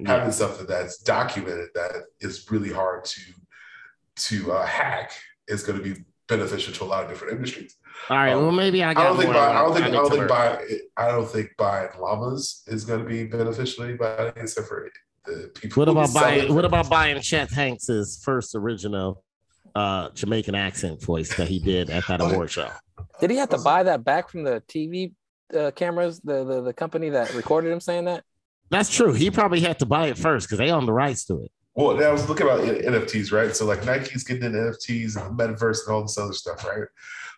[0.06, 3.22] having something that's documented that is really hard to
[4.16, 5.14] to uh, hack
[5.48, 7.76] is going to be beneficial to a lot of different industries.
[8.10, 10.10] All right, well maybe I I don't think more buy, I don't think I don't
[10.10, 10.28] think learn.
[10.28, 10.66] buy
[10.98, 14.90] I don't think buying llamas is going to be beneficial to anybody except for
[15.26, 15.82] the people.
[15.82, 16.54] What about buying?
[16.54, 19.24] What about buying Chet Hanks's first original
[19.76, 22.70] uh, Jamaican accent voice that he did at that award show?
[23.20, 25.14] Did he have to buy that back from the TV
[25.56, 28.24] uh, cameras, the, the the company that recorded him saying that?
[28.72, 29.14] That's true.
[29.14, 31.52] He probably had to buy it first because they own the rights to it.
[31.76, 33.56] Well, I was looking about NFTs, right?
[33.56, 36.88] So like Nike's getting into NFTs and the metaverse and all this other stuff, right?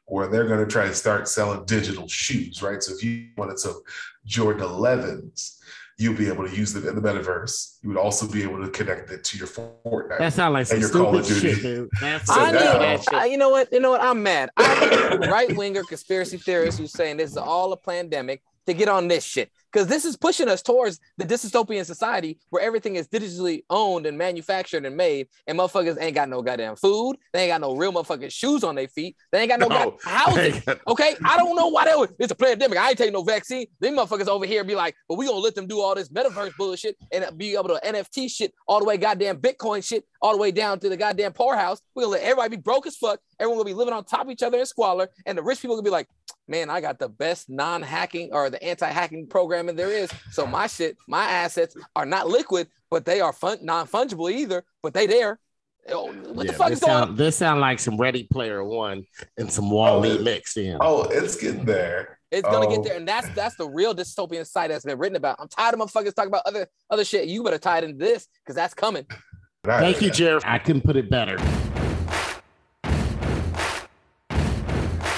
[0.05, 2.81] Where they're going to try to start selling digital shoes, right?
[2.81, 3.81] So if you wanted some
[4.25, 5.59] Jordan 11s,
[5.99, 7.77] you'll be able to use them in the metaverse.
[7.83, 10.17] You would also be able to connect it to your Fortnite.
[10.17, 11.53] That sounds like some your Call of stupid Duty.
[11.53, 11.89] shit, dude.
[12.01, 13.01] That's So I now- know.
[13.11, 13.71] I- you know what?
[13.71, 14.01] You know what?
[14.01, 14.49] I'm mad.
[14.57, 19.07] I'm right winger conspiracy theorists who's saying this is all a pandemic to get on
[19.07, 23.63] this shit because this is pushing us towards the dystopian society where everything is digitally
[23.69, 27.17] owned and manufactured and made, and motherfuckers ain't got no goddamn food.
[27.33, 29.15] They ain't got no real motherfucking shoes on their feet.
[29.31, 29.97] They ain't got no, No.
[30.03, 30.61] housing.
[30.87, 32.13] Okay, I don't know why they was.
[32.19, 32.77] It's a pandemic.
[32.77, 33.65] I ain't taking no vaccine.
[33.79, 36.55] Them motherfuckers over here be like, but we gonna let them do all this metaverse
[36.57, 40.37] bullshit and be able to NFT shit all the way goddamn Bitcoin shit all the
[40.37, 41.81] way down to the goddamn poorhouse.
[41.95, 43.19] We gonna let everybody be broke as fuck.
[43.39, 45.75] Everyone gonna be living on top of each other in squalor, and the rich people
[45.75, 46.07] gonna be like,
[46.47, 49.27] man, I got the best non-hacking or the anti-hacking
[49.63, 50.11] programming there is.
[50.31, 54.63] So my shit, my assets are not liquid, but they are fun non-fungible either.
[54.81, 55.39] But they there.
[55.89, 57.07] Oh, what the fuck this is going on?
[57.07, 59.05] sound, this sound like some Ready Player One
[59.37, 60.77] and some Wall-E oh, mixed in.
[60.79, 62.19] Oh, it's getting there.
[62.31, 62.69] It's gonna Oh.
[62.69, 65.35] get there, and that's that's the real dystopian site that's been written about.
[65.39, 67.27] I'm tired of motherfuckers talking about other other shit.
[67.27, 69.05] You better tie it into this because that's coming.
[69.65, 70.43] Thank you, Jared.
[70.45, 71.37] I couldn't put it better.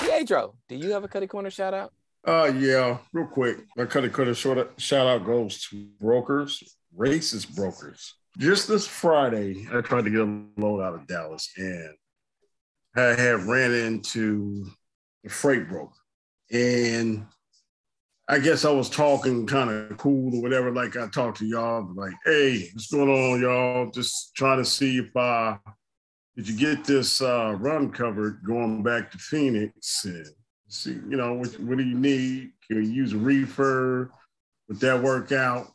[0.01, 1.93] Pietro, do you have a Cutty Corner shout out?
[2.25, 3.57] Uh, yeah, real quick.
[3.77, 6.63] My cutty cutter short shout out goes to brokers,
[6.97, 8.15] racist brokers.
[8.39, 11.93] Just this Friday, I tried to get a load out of Dallas, and
[12.95, 14.65] I had ran into
[15.23, 15.93] the freight broker,
[16.51, 17.27] and
[18.27, 21.87] I guess I was talking kind of cool or whatever, like I talked to y'all,
[21.93, 23.91] like, hey, what's going on, y'all?
[23.91, 25.57] Just trying to see if uh
[26.35, 30.25] did you get this uh run covered going back to Phoenix and
[30.67, 32.51] see, you know, what, what do you need?
[32.67, 34.11] Can you use a reefer?
[34.67, 35.67] Would that work out?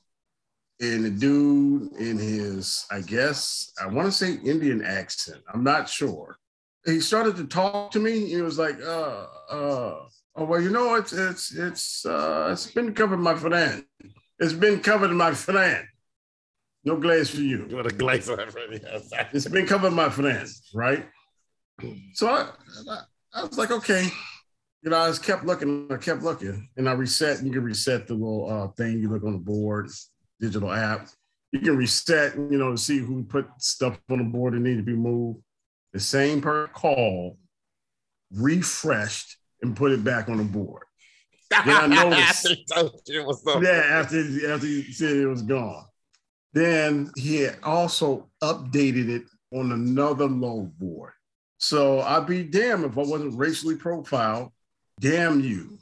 [0.80, 5.42] And the dude in his, I guess, I want to say Indian accent.
[5.52, 6.38] I'm not sure.
[6.86, 8.26] He started to talk to me.
[8.26, 12.94] He was like, uh, uh, oh, well, you know, it's, it's, it's, uh, it's been
[12.94, 13.84] covered, my friend.
[14.38, 15.86] It's been covered, my friend.
[16.82, 17.68] No glaze for you.
[17.70, 18.80] What a glaze on that friend.
[19.34, 21.06] It's been covered, my friend, right?
[22.14, 22.48] So I,
[23.34, 24.08] I was like, okay.
[24.82, 27.42] You know, I just kept looking, I kept looking, and I reset.
[27.42, 29.90] You can reset the little uh, thing you look on the board,
[30.40, 31.08] digital app.
[31.52, 34.76] You can reset, you know, to see who put stuff on the board that need
[34.76, 35.40] to be moved.
[35.92, 37.36] The same per call,
[38.32, 40.84] refreshed, and put it back on the board.
[41.50, 42.46] Then I noticed.
[43.62, 45.84] yeah, after after he said it was gone.
[46.52, 49.22] Then he had also updated it
[49.52, 51.12] on another load board.
[51.58, 54.50] So I'd be damned if I wasn't racially profiled.
[55.00, 55.78] Damn you.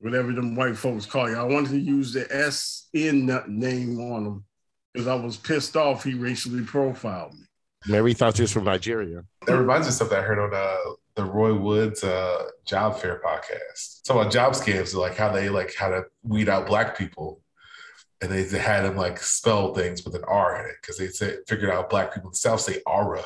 [0.00, 1.36] Whatever them white folks call you.
[1.36, 4.44] I wanted to use the S in the name on him
[4.92, 7.44] because I was pissed off he racially profiled me.
[7.86, 9.22] Mary thought you was from Nigeria.
[9.46, 13.20] That reminds me of something I heard on uh, the Roy Woods uh, Job Fair
[13.24, 14.02] podcast.
[14.04, 17.40] Talking about job scams, like how they like how to weed out black people,
[18.20, 21.08] and they, they had them like spell things with an R in it because they
[21.08, 23.22] said figured out black people in the South say aura,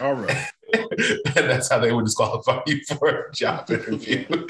[0.00, 0.48] All right.
[1.36, 4.24] and that's how they would disqualify you for a job interview.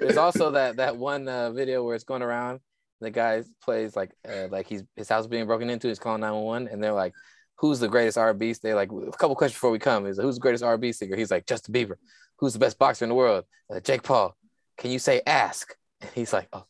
[0.00, 2.60] There's also that that one uh, video where it's going around.
[3.00, 5.88] The guy plays like uh, like he's his house being broken into.
[5.88, 7.14] He's calling 911, and they're like,
[7.58, 10.40] "Who's the greatest R&B?" They're like, "A couple questions before we come." Is who's the
[10.40, 11.16] greatest R&B singer?
[11.16, 11.96] He's like Justin Bieber.
[12.38, 13.44] Who's the best boxer in the world?
[13.72, 14.36] Uh, Jake Paul.
[14.78, 15.74] Can you say ask?
[16.00, 16.64] And he's like, "Oh,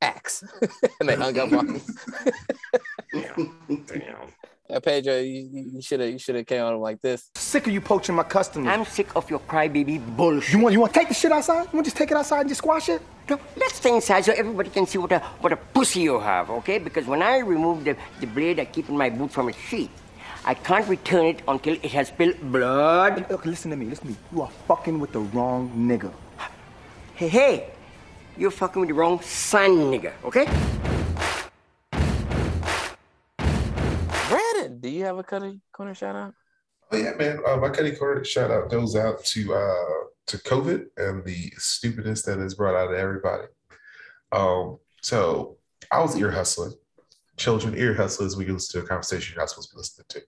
[0.00, 0.44] axe."
[1.00, 1.80] and they hung up on him.
[3.86, 4.32] Damn.
[4.70, 7.30] Uh, Pedro, you should have you should have came on him like this.
[7.36, 8.68] Sick of you poaching my customers.
[8.68, 10.52] I'm sick of your crybaby bullshit.
[10.52, 11.62] You want you want to take the shit outside?
[11.72, 13.00] You want to just take it outside and just squash it?
[13.30, 16.50] No, let's stay inside so everybody can see what a what a pussy you have,
[16.50, 16.78] okay?
[16.78, 19.90] Because when I remove the, the blade I keep in my boot from its sheath,
[20.44, 23.24] I can't return it until it has spilled blood.
[23.30, 24.18] Look, listen to me, listen to me.
[24.32, 26.12] You are fucking with the wrong nigga.
[27.14, 27.70] Hey, hey,
[28.36, 30.46] you're fucking with the wrong son, nigga, okay?
[35.08, 36.34] Have a Cuddy corner shout out?
[36.90, 37.40] Oh yeah, man.
[37.46, 42.22] Uh, my Cuddy Corner shout out goes out to uh, to COVID and the stupidness
[42.22, 43.44] that is brought out of everybody.
[44.32, 45.58] Um, so
[45.90, 46.72] I was ear hustling.
[47.36, 50.22] Children ear hustlers, we listen to a conversation you're not supposed to be listening to.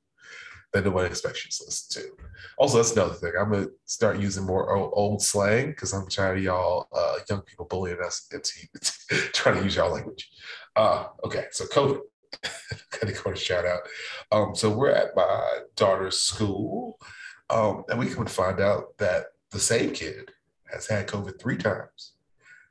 [0.73, 2.11] That nobody expects you to listen to.
[2.57, 3.33] Also, that's another thing.
[3.39, 7.41] I'm gonna start using more old, old slang because I'm tired of y'all uh, young
[7.43, 8.53] people bullying us into
[9.33, 10.31] trying to use y'all language.
[10.77, 12.01] Uh, okay, so COVID.
[12.91, 13.81] Cuddy Corner shout out.
[14.33, 16.99] Um, so we're at my daughter's school,
[17.49, 20.31] um, and we come to find out that the same kid
[20.73, 22.13] has had COVID three times,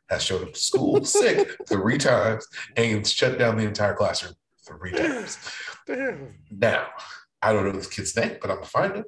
[0.09, 4.33] has showed up to school sick three times, and shut down the entire classroom
[4.65, 5.37] three times.
[6.51, 6.87] Now,
[7.41, 9.05] I don't know this kid's name, but I'm gonna find him.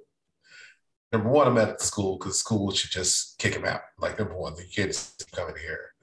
[1.12, 3.82] Number one, I'm at the school because school should just kick him out.
[3.99, 5.93] Like number one, the kid is coming here,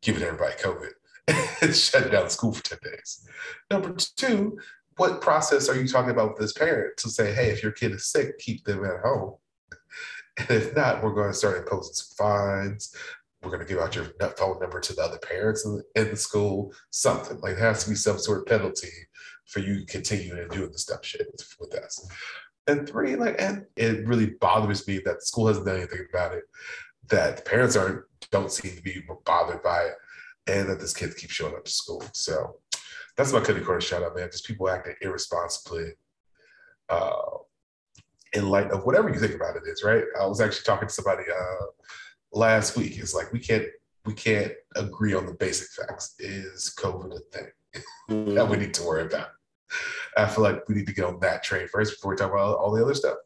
[0.00, 0.92] giving everybody COVID,
[1.62, 3.28] and shut down school for 10 days.
[3.70, 4.58] Number two,
[4.96, 7.92] what process are you talking about with this parent to say, hey, if your kid
[7.92, 9.36] is sick, keep them at home?
[10.38, 12.96] And if not, we're going to start imposing some fines.
[13.42, 14.06] We're going to give out your
[14.38, 17.38] phone number to the other parents in the, in the school, something.
[17.40, 18.88] Like there has to be some sort of penalty
[19.44, 22.08] for you continuing doing the stuff shit with, with us.
[22.66, 26.44] And three, like, and it really bothers me that school hasn't done anything about it,
[27.08, 29.94] that the parents aren't don't seem to be bothered by it,
[30.46, 32.02] and that this kid keeps showing up to school.
[32.12, 32.56] So
[33.16, 34.30] that's my cutty corner shout out, man.
[34.30, 35.92] Just people acting irresponsibly
[36.88, 37.38] uh,
[38.32, 40.04] in light of whatever you think about it is, right?
[40.20, 41.66] I was actually talking to somebody uh,
[42.32, 42.98] last week.
[42.98, 43.66] It's like we can't
[44.04, 46.14] we can't agree on the basic facts.
[46.18, 49.28] Is COVID a thing that we need to worry about?
[50.16, 52.58] I feel like we need to get on that train first before we talk about
[52.58, 53.16] all the other stuff.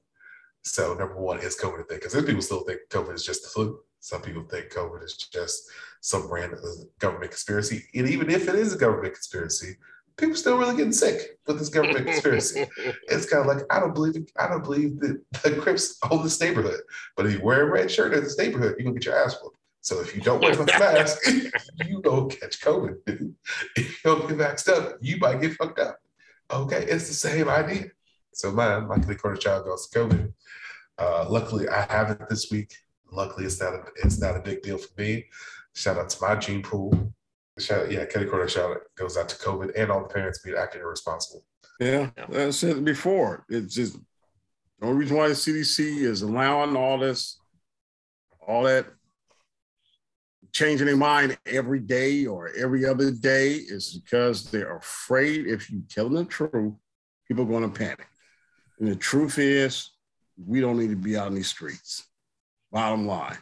[0.62, 3.42] So number one is COVID a thing because some people still think COVID is just
[3.42, 3.78] the flu.
[4.00, 5.68] Some people think COVID is just
[6.00, 6.60] some random
[6.98, 7.84] government conspiracy.
[7.94, 9.76] And even if it is a government conspiracy,
[10.16, 12.66] people still really getting sick with this government conspiracy.
[13.08, 16.22] it's kind of like I don't believe it, I don't believe that the Crips own
[16.22, 16.80] this neighborhood.
[17.16, 19.36] But if you wear a red shirt in this neighborhood, you're gonna get your ass
[19.42, 19.58] whooped.
[19.80, 21.26] So if you don't wear a mask,
[21.86, 23.34] you don't catch COVID, dude.
[23.76, 25.98] If you don't get vaxxed up, you might get fucked up.
[26.50, 27.86] Okay, it's the same idea.
[28.32, 30.32] So mine, my corner child goes COVID.
[30.98, 32.74] Uh, luckily, I have it this week.
[33.10, 35.26] Luckily, it's not a, it's not a big deal for me.
[35.74, 37.12] Shout out to my gene pool.
[37.58, 40.40] Shout out, yeah, Kelly Corner shout out goes out to COVID and all the parents
[40.40, 41.44] being acting irresponsible.
[41.80, 43.44] Yeah, I said it before.
[43.48, 43.98] It's just
[44.78, 47.38] the only reason why the CDC is allowing all this,
[48.46, 48.86] all that
[50.52, 55.82] changing their mind every day or every other day is because they're afraid if you
[55.88, 56.74] tell them the truth,
[57.28, 58.06] people are going to panic.
[58.78, 59.90] And the truth is,
[60.42, 62.06] we don't need to be out in these streets.
[62.70, 63.38] Bottom line.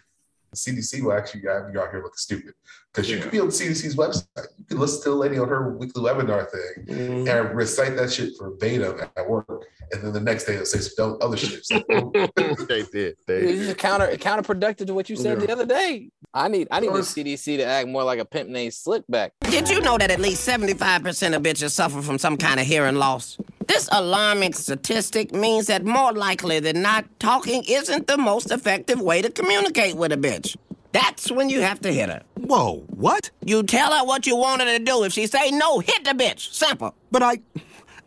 [0.50, 2.54] The CDC will actually have you out here looking stupid
[2.94, 4.46] because you can be on the CDC's website.
[4.56, 7.28] You can listen to the lady on her weekly webinar thing mm-hmm.
[7.28, 11.18] and recite that shit verbatim at work, and then the next day they'll say some
[11.20, 11.66] other shit.
[12.68, 13.16] they did.
[13.26, 15.46] They it's just counter counterproductive to what you said yeah.
[15.46, 16.10] the other day.
[16.32, 19.30] I need I need the CDC to act more like a pimp named Slickback.
[19.40, 22.60] Did you know that at least seventy five percent of bitches suffer from some kind
[22.60, 23.38] of hearing loss?
[23.66, 29.22] This alarming statistic means that more likely than not, talking isn't the most effective way
[29.22, 30.56] to communicate with a bitch.
[30.94, 32.22] That's when you have to hit her.
[32.36, 33.32] Whoa, what?
[33.44, 35.02] You tell her what you want her to do.
[35.02, 36.52] If she say no, hit the bitch.
[36.52, 36.94] Simple.
[37.10, 37.40] But I...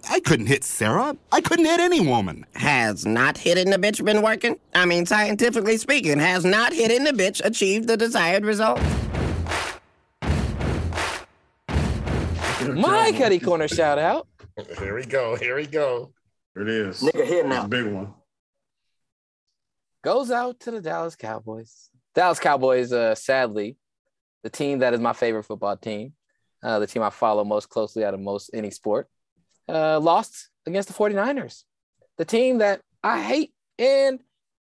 [0.10, 1.18] I couldn't hit Sarah.
[1.34, 2.46] I couldn't hit any woman.
[2.56, 4.58] Has not hitting the bitch been working?
[4.74, 8.80] I mean, scientifically speaking, has not hitting the bitch achieved the desired result?
[12.74, 14.30] My Cuddy Corner shout out.
[14.80, 15.36] Here we go.
[15.36, 16.14] Here we go.
[16.54, 17.02] Here it is.
[17.02, 17.68] Nigga here now.
[17.68, 18.14] big one.
[20.06, 21.90] Goes out to the Dallas Cowboys.
[22.18, 23.78] Dallas Cowboys, uh, sadly,
[24.42, 26.14] the team that is my favorite football team,
[26.64, 29.08] uh, the team I follow most closely out of most any sport,
[29.70, 31.62] uh, lost against the 49ers.
[32.18, 34.20] The team that I hate and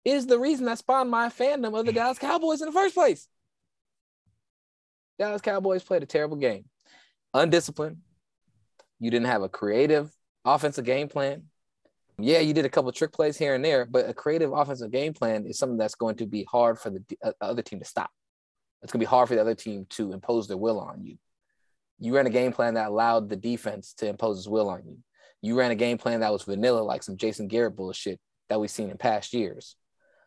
[0.03, 3.29] is the reason that spawned my fandom of the Dallas Cowboys in the first place.
[5.17, 6.65] Dallas Cowboys played a terrible game.
[7.33, 7.99] Undisciplined,
[8.99, 10.11] you didn't have a creative
[10.43, 11.43] offensive game plan.
[12.19, 15.13] Yeah, you did a couple trick plays here and there, but a creative offensive game
[15.13, 18.09] plan is something that's going to be hard for the uh, other team to stop.
[18.81, 21.17] It's going to be hard for the other team to impose their will on you.
[21.99, 24.97] You ran a game plan that allowed the defense to impose its will on you.
[25.41, 28.71] You ran a game plan that was vanilla, like some Jason Garrett bullshit that we've
[28.71, 29.75] seen in past years.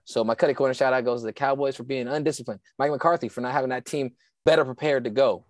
[0.05, 2.61] So my cutting corner shout out goes to the Cowboys for being undisciplined.
[2.79, 4.13] Mike McCarthy for not having that team
[4.45, 5.45] better prepared to go.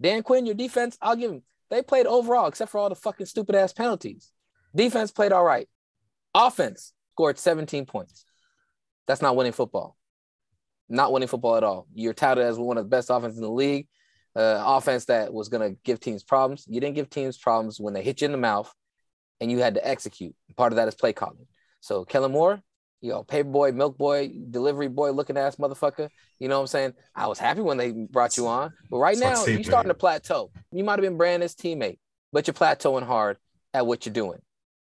[0.00, 3.26] Dan Quinn, your defense, I'll give him they played overall, except for all the fucking
[3.26, 4.32] stupid ass penalties.
[4.74, 5.68] Defense played all right.
[6.36, 8.24] Offense scored 17 points.
[9.06, 9.96] That's not winning football.
[10.88, 11.86] Not winning football at all.
[11.94, 13.88] You're touted as one of the best offenses in the league.
[14.36, 16.66] Uh, offense that was going to give teams problems.
[16.68, 18.70] You didn't give teams problems when they hit you in the mouth
[19.40, 20.34] and you had to execute.
[20.56, 21.46] Part of that is play calling.
[21.80, 22.60] So Kellen Moore,
[23.00, 26.10] you know, paper boy, milk boy, delivery boy looking ass motherfucker.
[26.38, 26.94] You know what I'm saying?
[27.14, 30.50] I was happy when they brought you on, but right now you're starting to plateau.
[30.70, 31.98] You might have been Brandon's teammate,
[32.30, 33.38] but you're plateauing hard
[33.72, 34.40] at what you're doing.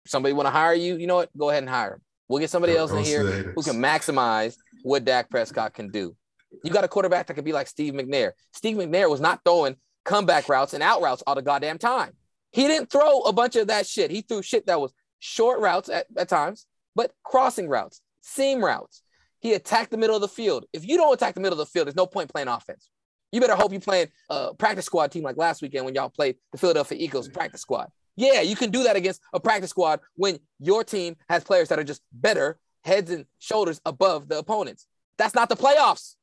[0.09, 0.96] Somebody want to hire you?
[0.96, 1.36] You know what?
[1.36, 2.00] Go ahead and hire him.
[2.28, 6.14] We'll get somebody else in here who can maximize what Dak Prescott can do.
[6.62, 8.32] You got a quarterback that could be like Steve McNair.
[8.52, 12.12] Steve McNair was not throwing comeback routes and out routes all the goddamn time.
[12.52, 14.11] He didn't throw a bunch of that shit.
[14.11, 16.66] He threw shit that was short routes at, at times
[16.98, 19.02] but crossing routes, seam routes.
[19.38, 20.66] He attacked the middle of the field.
[20.72, 22.90] If you don't attack the middle of the field, there's no point playing offense.
[23.30, 26.34] You better hope you playing a practice squad team like last weekend when y'all played
[26.50, 27.88] the Philadelphia Eagles practice squad.
[28.18, 31.78] Yeah, you can do that against a practice squad when your team has players that
[31.78, 34.88] are just better, heads and shoulders above the opponents.
[35.18, 36.16] That's not the playoffs.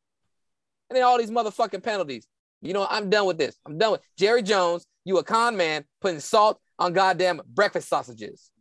[0.89, 2.27] And then all these motherfucking penalties.
[2.61, 3.55] You know, I'm done with this.
[3.65, 4.85] I'm done with Jerry Jones.
[5.05, 8.51] You a con man putting salt on goddamn breakfast sausages.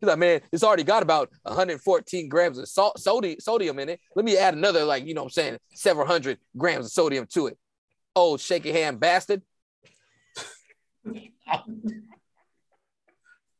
[0.00, 4.00] He's like, man, it's already got about 114 grams of salt, sodium, sodium in it.
[4.14, 7.26] Let me add another, like, you know what I'm saying, several hundred grams of sodium
[7.34, 7.58] to it.
[8.14, 9.42] Old shaky hand bastard.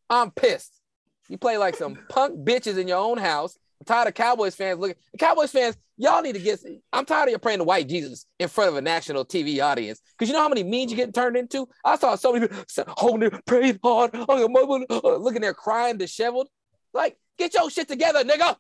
[0.09, 0.81] I'm pissed.
[1.29, 3.59] You play like some punk bitches in your own house.
[3.81, 4.97] I'm tired of Cowboys fans looking.
[5.19, 6.61] Cowboys fans, y'all need to get.
[6.93, 10.01] I'm tired of you praying to white Jesus in front of a national TV audience
[10.13, 11.69] because you know how many memes you get turned into.
[11.85, 12.65] I saw so many people
[12.97, 16.49] holding their praying hard, on your mother, uh, looking there crying, disheveled.
[16.95, 18.57] Like, get your shit together, nigga.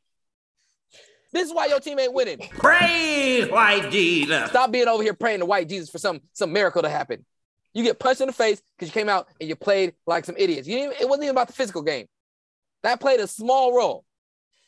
[1.32, 2.38] This is why your team ain't winning.
[2.38, 4.50] Pray, white Jesus.
[4.50, 7.24] Stop being over here praying to white Jesus for some some miracle to happen.
[7.76, 10.34] You get punched in the face because you came out and you played like some
[10.38, 10.66] idiots.
[10.66, 12.06] You didn't, it wasn't even about the physical game.
[12.82, 14.06] That played a small role.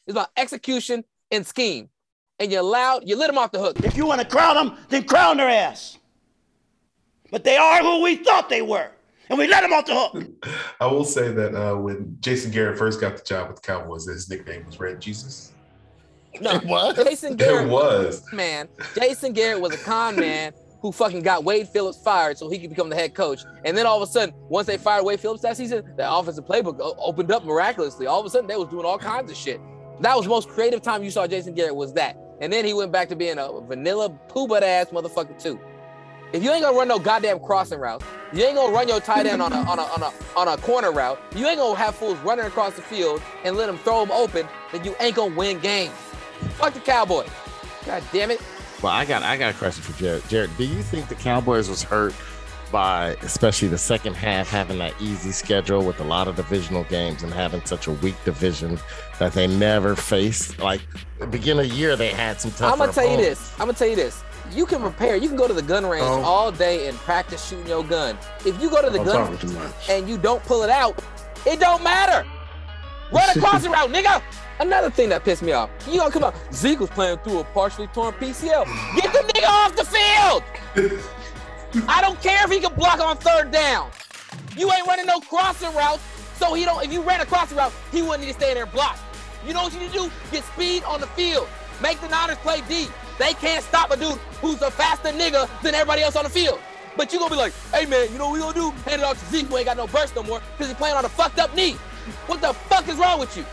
[0.07, 1.89] It's about execution and scheme.
[2.39, 3.81] And you allowed, you let them off the hook.
[3.83, 5.97] If you want to crown them, then crown their ass.
[7.31, 8.91] But they are who we thought they were.
[9.31, 10.47] And we let them off the hook.
[10.81, 14.07] I will say that uh, when Jason Garrett first got the job with the Cowboys,
[14.07, 15.53] his nickname was Red Jesus.
[16.43, 16.97] No, what?
[16.97, 18.23] Jason Garrett It was.
[18.35, 18.69] man.
[18.95, 22.71] Jason Garrett was a con man who fucking got Wade Phillips fired so he could
[22.71, 23.45] become the head coach.
[23.65, 26.45] And then all of a sudden, once they fired Wade Phillips that season, the offensive
[26.45, 28.07] playbook opened up miraculously.
[28.07, 29.61] All of a sudden, they was doing all kinds of shit.
[30.01, 32.17] That was the most creative time you saw Jason Garrett was that.
[32.41, 35.59] And then he went back to being a vanilla poo butt ass motherfucker too.
[36.33, 38.03] If you ain't gonna run no goddamn crossing route,
[38.33, 40.57] you ain't gonna run your tight end on a on a on a on a
[40.59, 41.19] corner route.
[41.35, 44.47] You ain't gonna have fools running across the field and let them throw them open.
[44.71, 45.95] Then you ain't gonna win games.
[46.59, 47.31] Fuck the Cowboys.
[47.87, 48.43] God damn it.
[48.83, 50.29] Well, I got I got a question for Jared.
[50.29, 52.15] Jared, do you think the Cowboys was hurt
[52.71, 57.23] by especially the second half having that easy schedule with a lot of divisional games
[57.23, 58.79] and having such a weak division
[59.19, 60.59] that they never faced?
[60.61, 60.81] Like
[61.31, 62.73] beginning of the year, they had some tough.
[62.73, 63.53] I'm gonna tell you this.
[63.55, 64.23] I'm gonna tell you this.
[64.53, 65.17] You can prepare.
[65.17, 66.23] You can go to the gun range Oh.
[66.23, 68.17] all day and practice shooting your gun.
[68.47, 69.89] If you go to the I'm gun talking too much.
[69.91, 71.03] and you don't pull it out,
[71.47, 72.25] it don't matter.
[73.13, 74.23] Run a crossing route, nigga.
[74.61, 75.71] Another thing that pissed me off.
[75.87, 76.35] You gonna come out.
[76.53, 78.65] Zeke was playing through a partially torn PCL.
[78.97, 80.43] Get the nigga off the field.
[81.89, 83.91] I don't care if he can block on third down.
[84.57, 86.03] You ain't running no crossing routes,
[86.37, 86.85] so he don't.
[86.85, 88.99] If you ran a crossing route, he wouldn't need to stay there and block.
[89.47, 90.11] You know what you need to do?
[90.33, 91.49] Get speed on the field.
[91.81, 92.91] Make the Niners play deep.
[93.19, 96.59] They can't stop a dude who's a faster nigga than everybody else on the field.
[96.97, 98.71] But you gonna be like, hey man, you know what we gonna do?
[98.89, 100.97] Hand it off to Zeke who ain't got no burst no more because he's playing
[100.97, 101.77] on a fucked up knee.
[102.27, 103.45] What the fuck is wrong with you?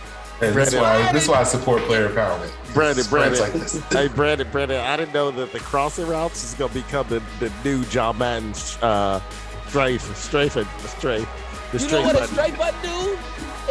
[0.42, 2.52] And this is why this is why I support player empowerment.
[2.74, 3.82] Brandon, Brandon, like this.
[3.90, 7.52] hey Brandon, Brandon, I didn't know that the crossing routes is gonna become the, the
[7.64, 9.22] new John Madden uh,
[9.68, 11.28] strafe, strafe, the strafe,
[11.72, 12.36] the You know strafe what a button.
[12.36, 13.18] straight button do?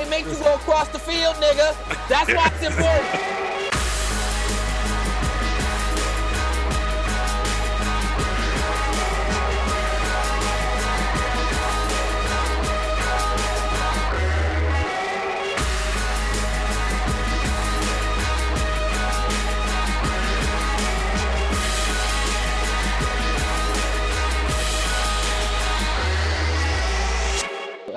[0.01, 1.75] It makes you go across the field, nigga.
[2.09, 3.71] That's why it's important.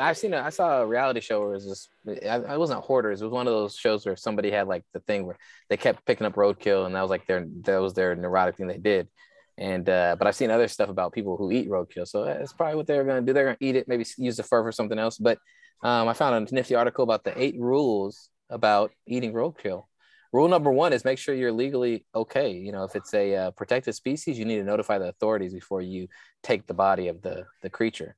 [0.08, 1.90] I've seen a, I saw a reality show where it was just,
[2.24, 3.22] I, I wasn't hoarders.
[3.22, 5.38] It was one of those shows where somebody had like the thing where
[5.70, 8.68] they kept picking up roadkill and that was like their, that was their neurotic thing
[8.68, 9.10] they did.
[9.58, 12.08] And, uh, but I've seen other stuff about people who eat roadkill.
[12.08, 13.34] So that's probably what they're to do.
[13.34, 15.18] They're to eat it, maybe use the fur for something else.
[15.18, 15.40] But
[15.84, 19.86] um, I found a nifty article about the eight rules about eating roadkill.
[20.32, 22.52] Rule number one is make sure you're legally okay.
[22.52, 25.82] You know, if it's a uh, protected species, you need to notify the authorities before
[25.82, 26.08] you
[26.44, 28.16] take the body of the, the creature.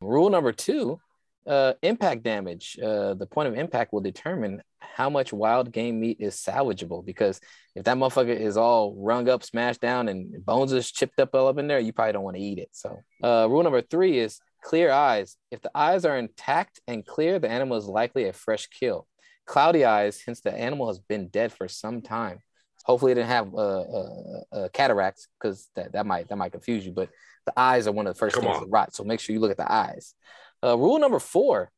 [0.00, 1.00] Rule number two
[1.46, 2.78] uh, impact damage.
[2.82, 7.04] Uh, the point of impact will determine how much wild game meat is salvageable.
[7.04, 7.40] Because
[7.74, 11.48] if that motherfucker is all rung up, smashed down, and bones is chipped up all
[11.48, 12.68] up in there, you probably don't want to eat it.
[12.72, 15.36] So, uh, rule number three is clear eyes.
[15.50, 19.06] If the eyes are intact and clear, the animal is likely a fresh kill.
[19.46, 22.38] Cloudy eyes, hence the animal has been dead for some time.
[22.84, 26.84] Hopefully, it didn't have uh, uh, uh, cataracts because that, that might that might confuse
[26.84, 26.92] you.
[26.92, 27.10] But
[27.46, 28.62] the eyes are one of the first Come things on.
[28.64, 28.94] to rot.
[28.94, 30.14] So make sure you look at the eyes.
[30.62, 31.70] Uh, rule number four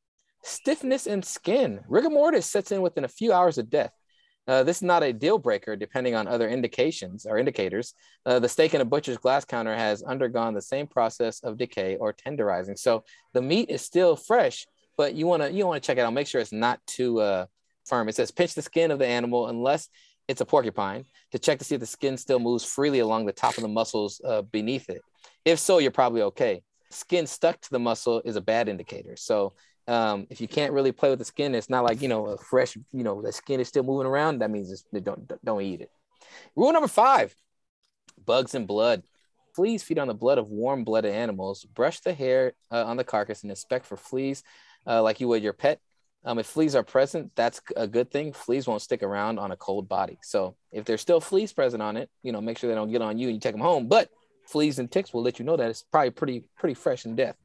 [0.42, 1.80] stiffness in skin.
[1.88, 3.92] Rigor mortis sets in within a few hours of death.
[4.46, 7.94] Uh, this is not a deal breaker, depending on other indications or indicators.
[8.26, 11.96] Uh, the steak in a butcher's glass counter has undergone the same process of decay
[11.96, 12.78] or tenderizing.
[12.78, 14.66] So the meat is still fresh,
[14.98, 16.12] but you want to you want to check it out.
[16.12, 17.46] Make sure it's not too uh,
[17.86, 18.08] firm.
[18.08, 19.88] It says pinch the skin of the animal unless
[20.28, 23.32] it's a porcupine, to check to see if the skin still moves freely along the
[23.32, 25.02] top of the muscles uh, beneath it.
[25.44, 26.62] If so, you're probably okay.
[26.94, 29.16] Skin stuck to the muscle is a bad indicator.
[29.16, 29.54] So
[29.86, 32.38] um, if you can't really play with the skin, it's not like you know a
[32.38, 34.38] fresh, you know, the skin is still moving around.
[34.38, 35.90] That means it's, don't don't eat it.
[36.56, 37.34] Rule number five:
[38.24, 39.02] bugs and blood.
[39.54, 41.64] Fleas feed on the blood of warm-blooded animals.
[41.64, 44.42] Brush the hair uh, on the carcass and inspect for fleas,
[44.84, 45.80] uh, like you would your pet.
[46.24, 48.32] Um, if fleas are present, that's a good thing.
[48.32, 50.18] Fleas won't stick around on a cold body.
[50.22, 53.02] So if there's still fleas present on it, you know, make sure they don't get
[53.02, 53.86] on you and you take them home.
[53.86, 54.08] But
[54.46, 57.36] fleas and ticks will let you know that it's probably pretty pretty fresh in death.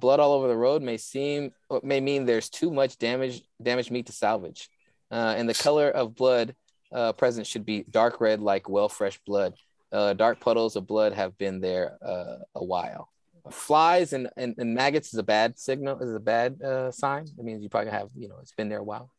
[0.00, 4.06] Blood all over the road may seem may mean there's too much damage damaged meat
[4.06, 4.68] to salvage,
[5.10, 6.54] uh, and the color of blood
[6.92, 9.54] uh, present should be dark red, like well fresh blood.
[9.90, 13.08] Uh, dark puddles of blood have been there uh, a while.
[13.50, 15.98] Flies and, and, and, maggots is a bad signal.
[16.00, 17.24] Is a bad uh, sign.
[17.38, 19.10] It means you probably have you know it's been there a while.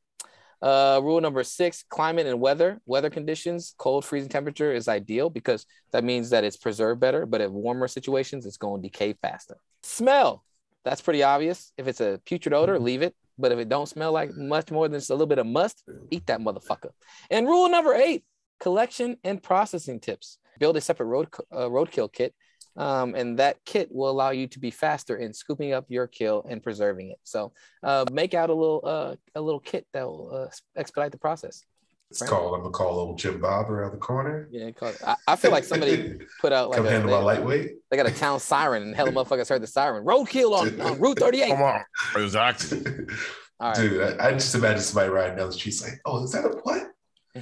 [0.62, 2.82] Uh, rule number six: climate and weather.
[2.86, 7.26] Weather conditions, cold, freezing temperature is ideal because that means that it's preserved better.
[7.26, 9.57] But at warmer situations, it's going to decay faster.
[9.84, 10.43] Smell
[10.86, 11.74] that's pretty obvious.
[11.78, 12.84] If it's a putrid odor, Mm-hmm.
[12.84, 13.16] leave it.
[13.38, 15.84] But if it don't smell like much more than just a little bit of must,
[16.10, 16.89] eat that motherfucker.
[17.30, 18.24] And rule number eight:
[18.60, 20.38] collection and processing tips.
[20.60, 22.34] Build a separate road uh, roadkill kit,
[22.80, 26.45] um, and that kit will allow you to be faster in scooping up your kill
[26.49, 27.19] and preserving it.
[27.23, 27.51] So
[27.84, 31.63] uh, make out a little uh, a little kit that will uh, expedite the process.
[32.09, 32.55] It's called.
[32.55, 34.47] I'm gonna call old Jim Bob around the corner.
[34.49, 37.23] Yeah, call I, I feel like somebody put out like Come a, handle they, my
[37.23, 37.71] lightweight.
[37.91, 40.03] they got a town siren and hella motherfuckers heard the siren.
[40.05, 41.49] Roadkill on, on Route 38.
[41.49, 41.82] Come on,
[42.15, 42.80] exactly.
[43.59, 43.75] All right.
[43.75, 46.49] Dude, I, I just imagine somebody riding down the street like, "Oh, is that a
[46.63, 46.88] what?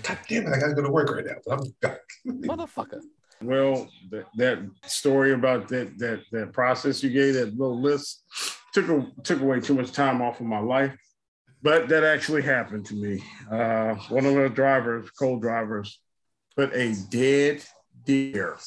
[0.02, 0.54] God damn it!
[0.54, 3.02] I gotta go to work right now." But I'm motherfucker.
[3.42, 8.24] Well, that, that story about that that that process you gave, that little list,
[8.74, 10.96] took a, took away too much time off of my life.
[11.62, 13.24] But that actually happened to me.
[13.52, 16.00] Uh, one of the drivers, co-drivers,
[16.56, 17.64] put a dead
[18.06, 18.58] deer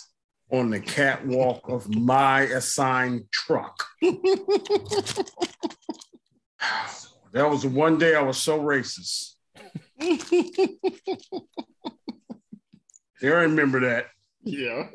[0.51, 3.85] on the catwalk of my assigned truck.
[4.03, 4.29] that
[7.35, 9.35] was the one day I was so racist.
[13.23, 14.07] I remember that.
[14.43, 14.89] Yeah.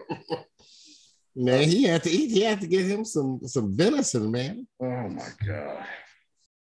[1.36, 2.32] Man, he had to eat.
[2.32, 4.66] He had to get him some some venison, man.
[4.80, 5.86] Oh my god.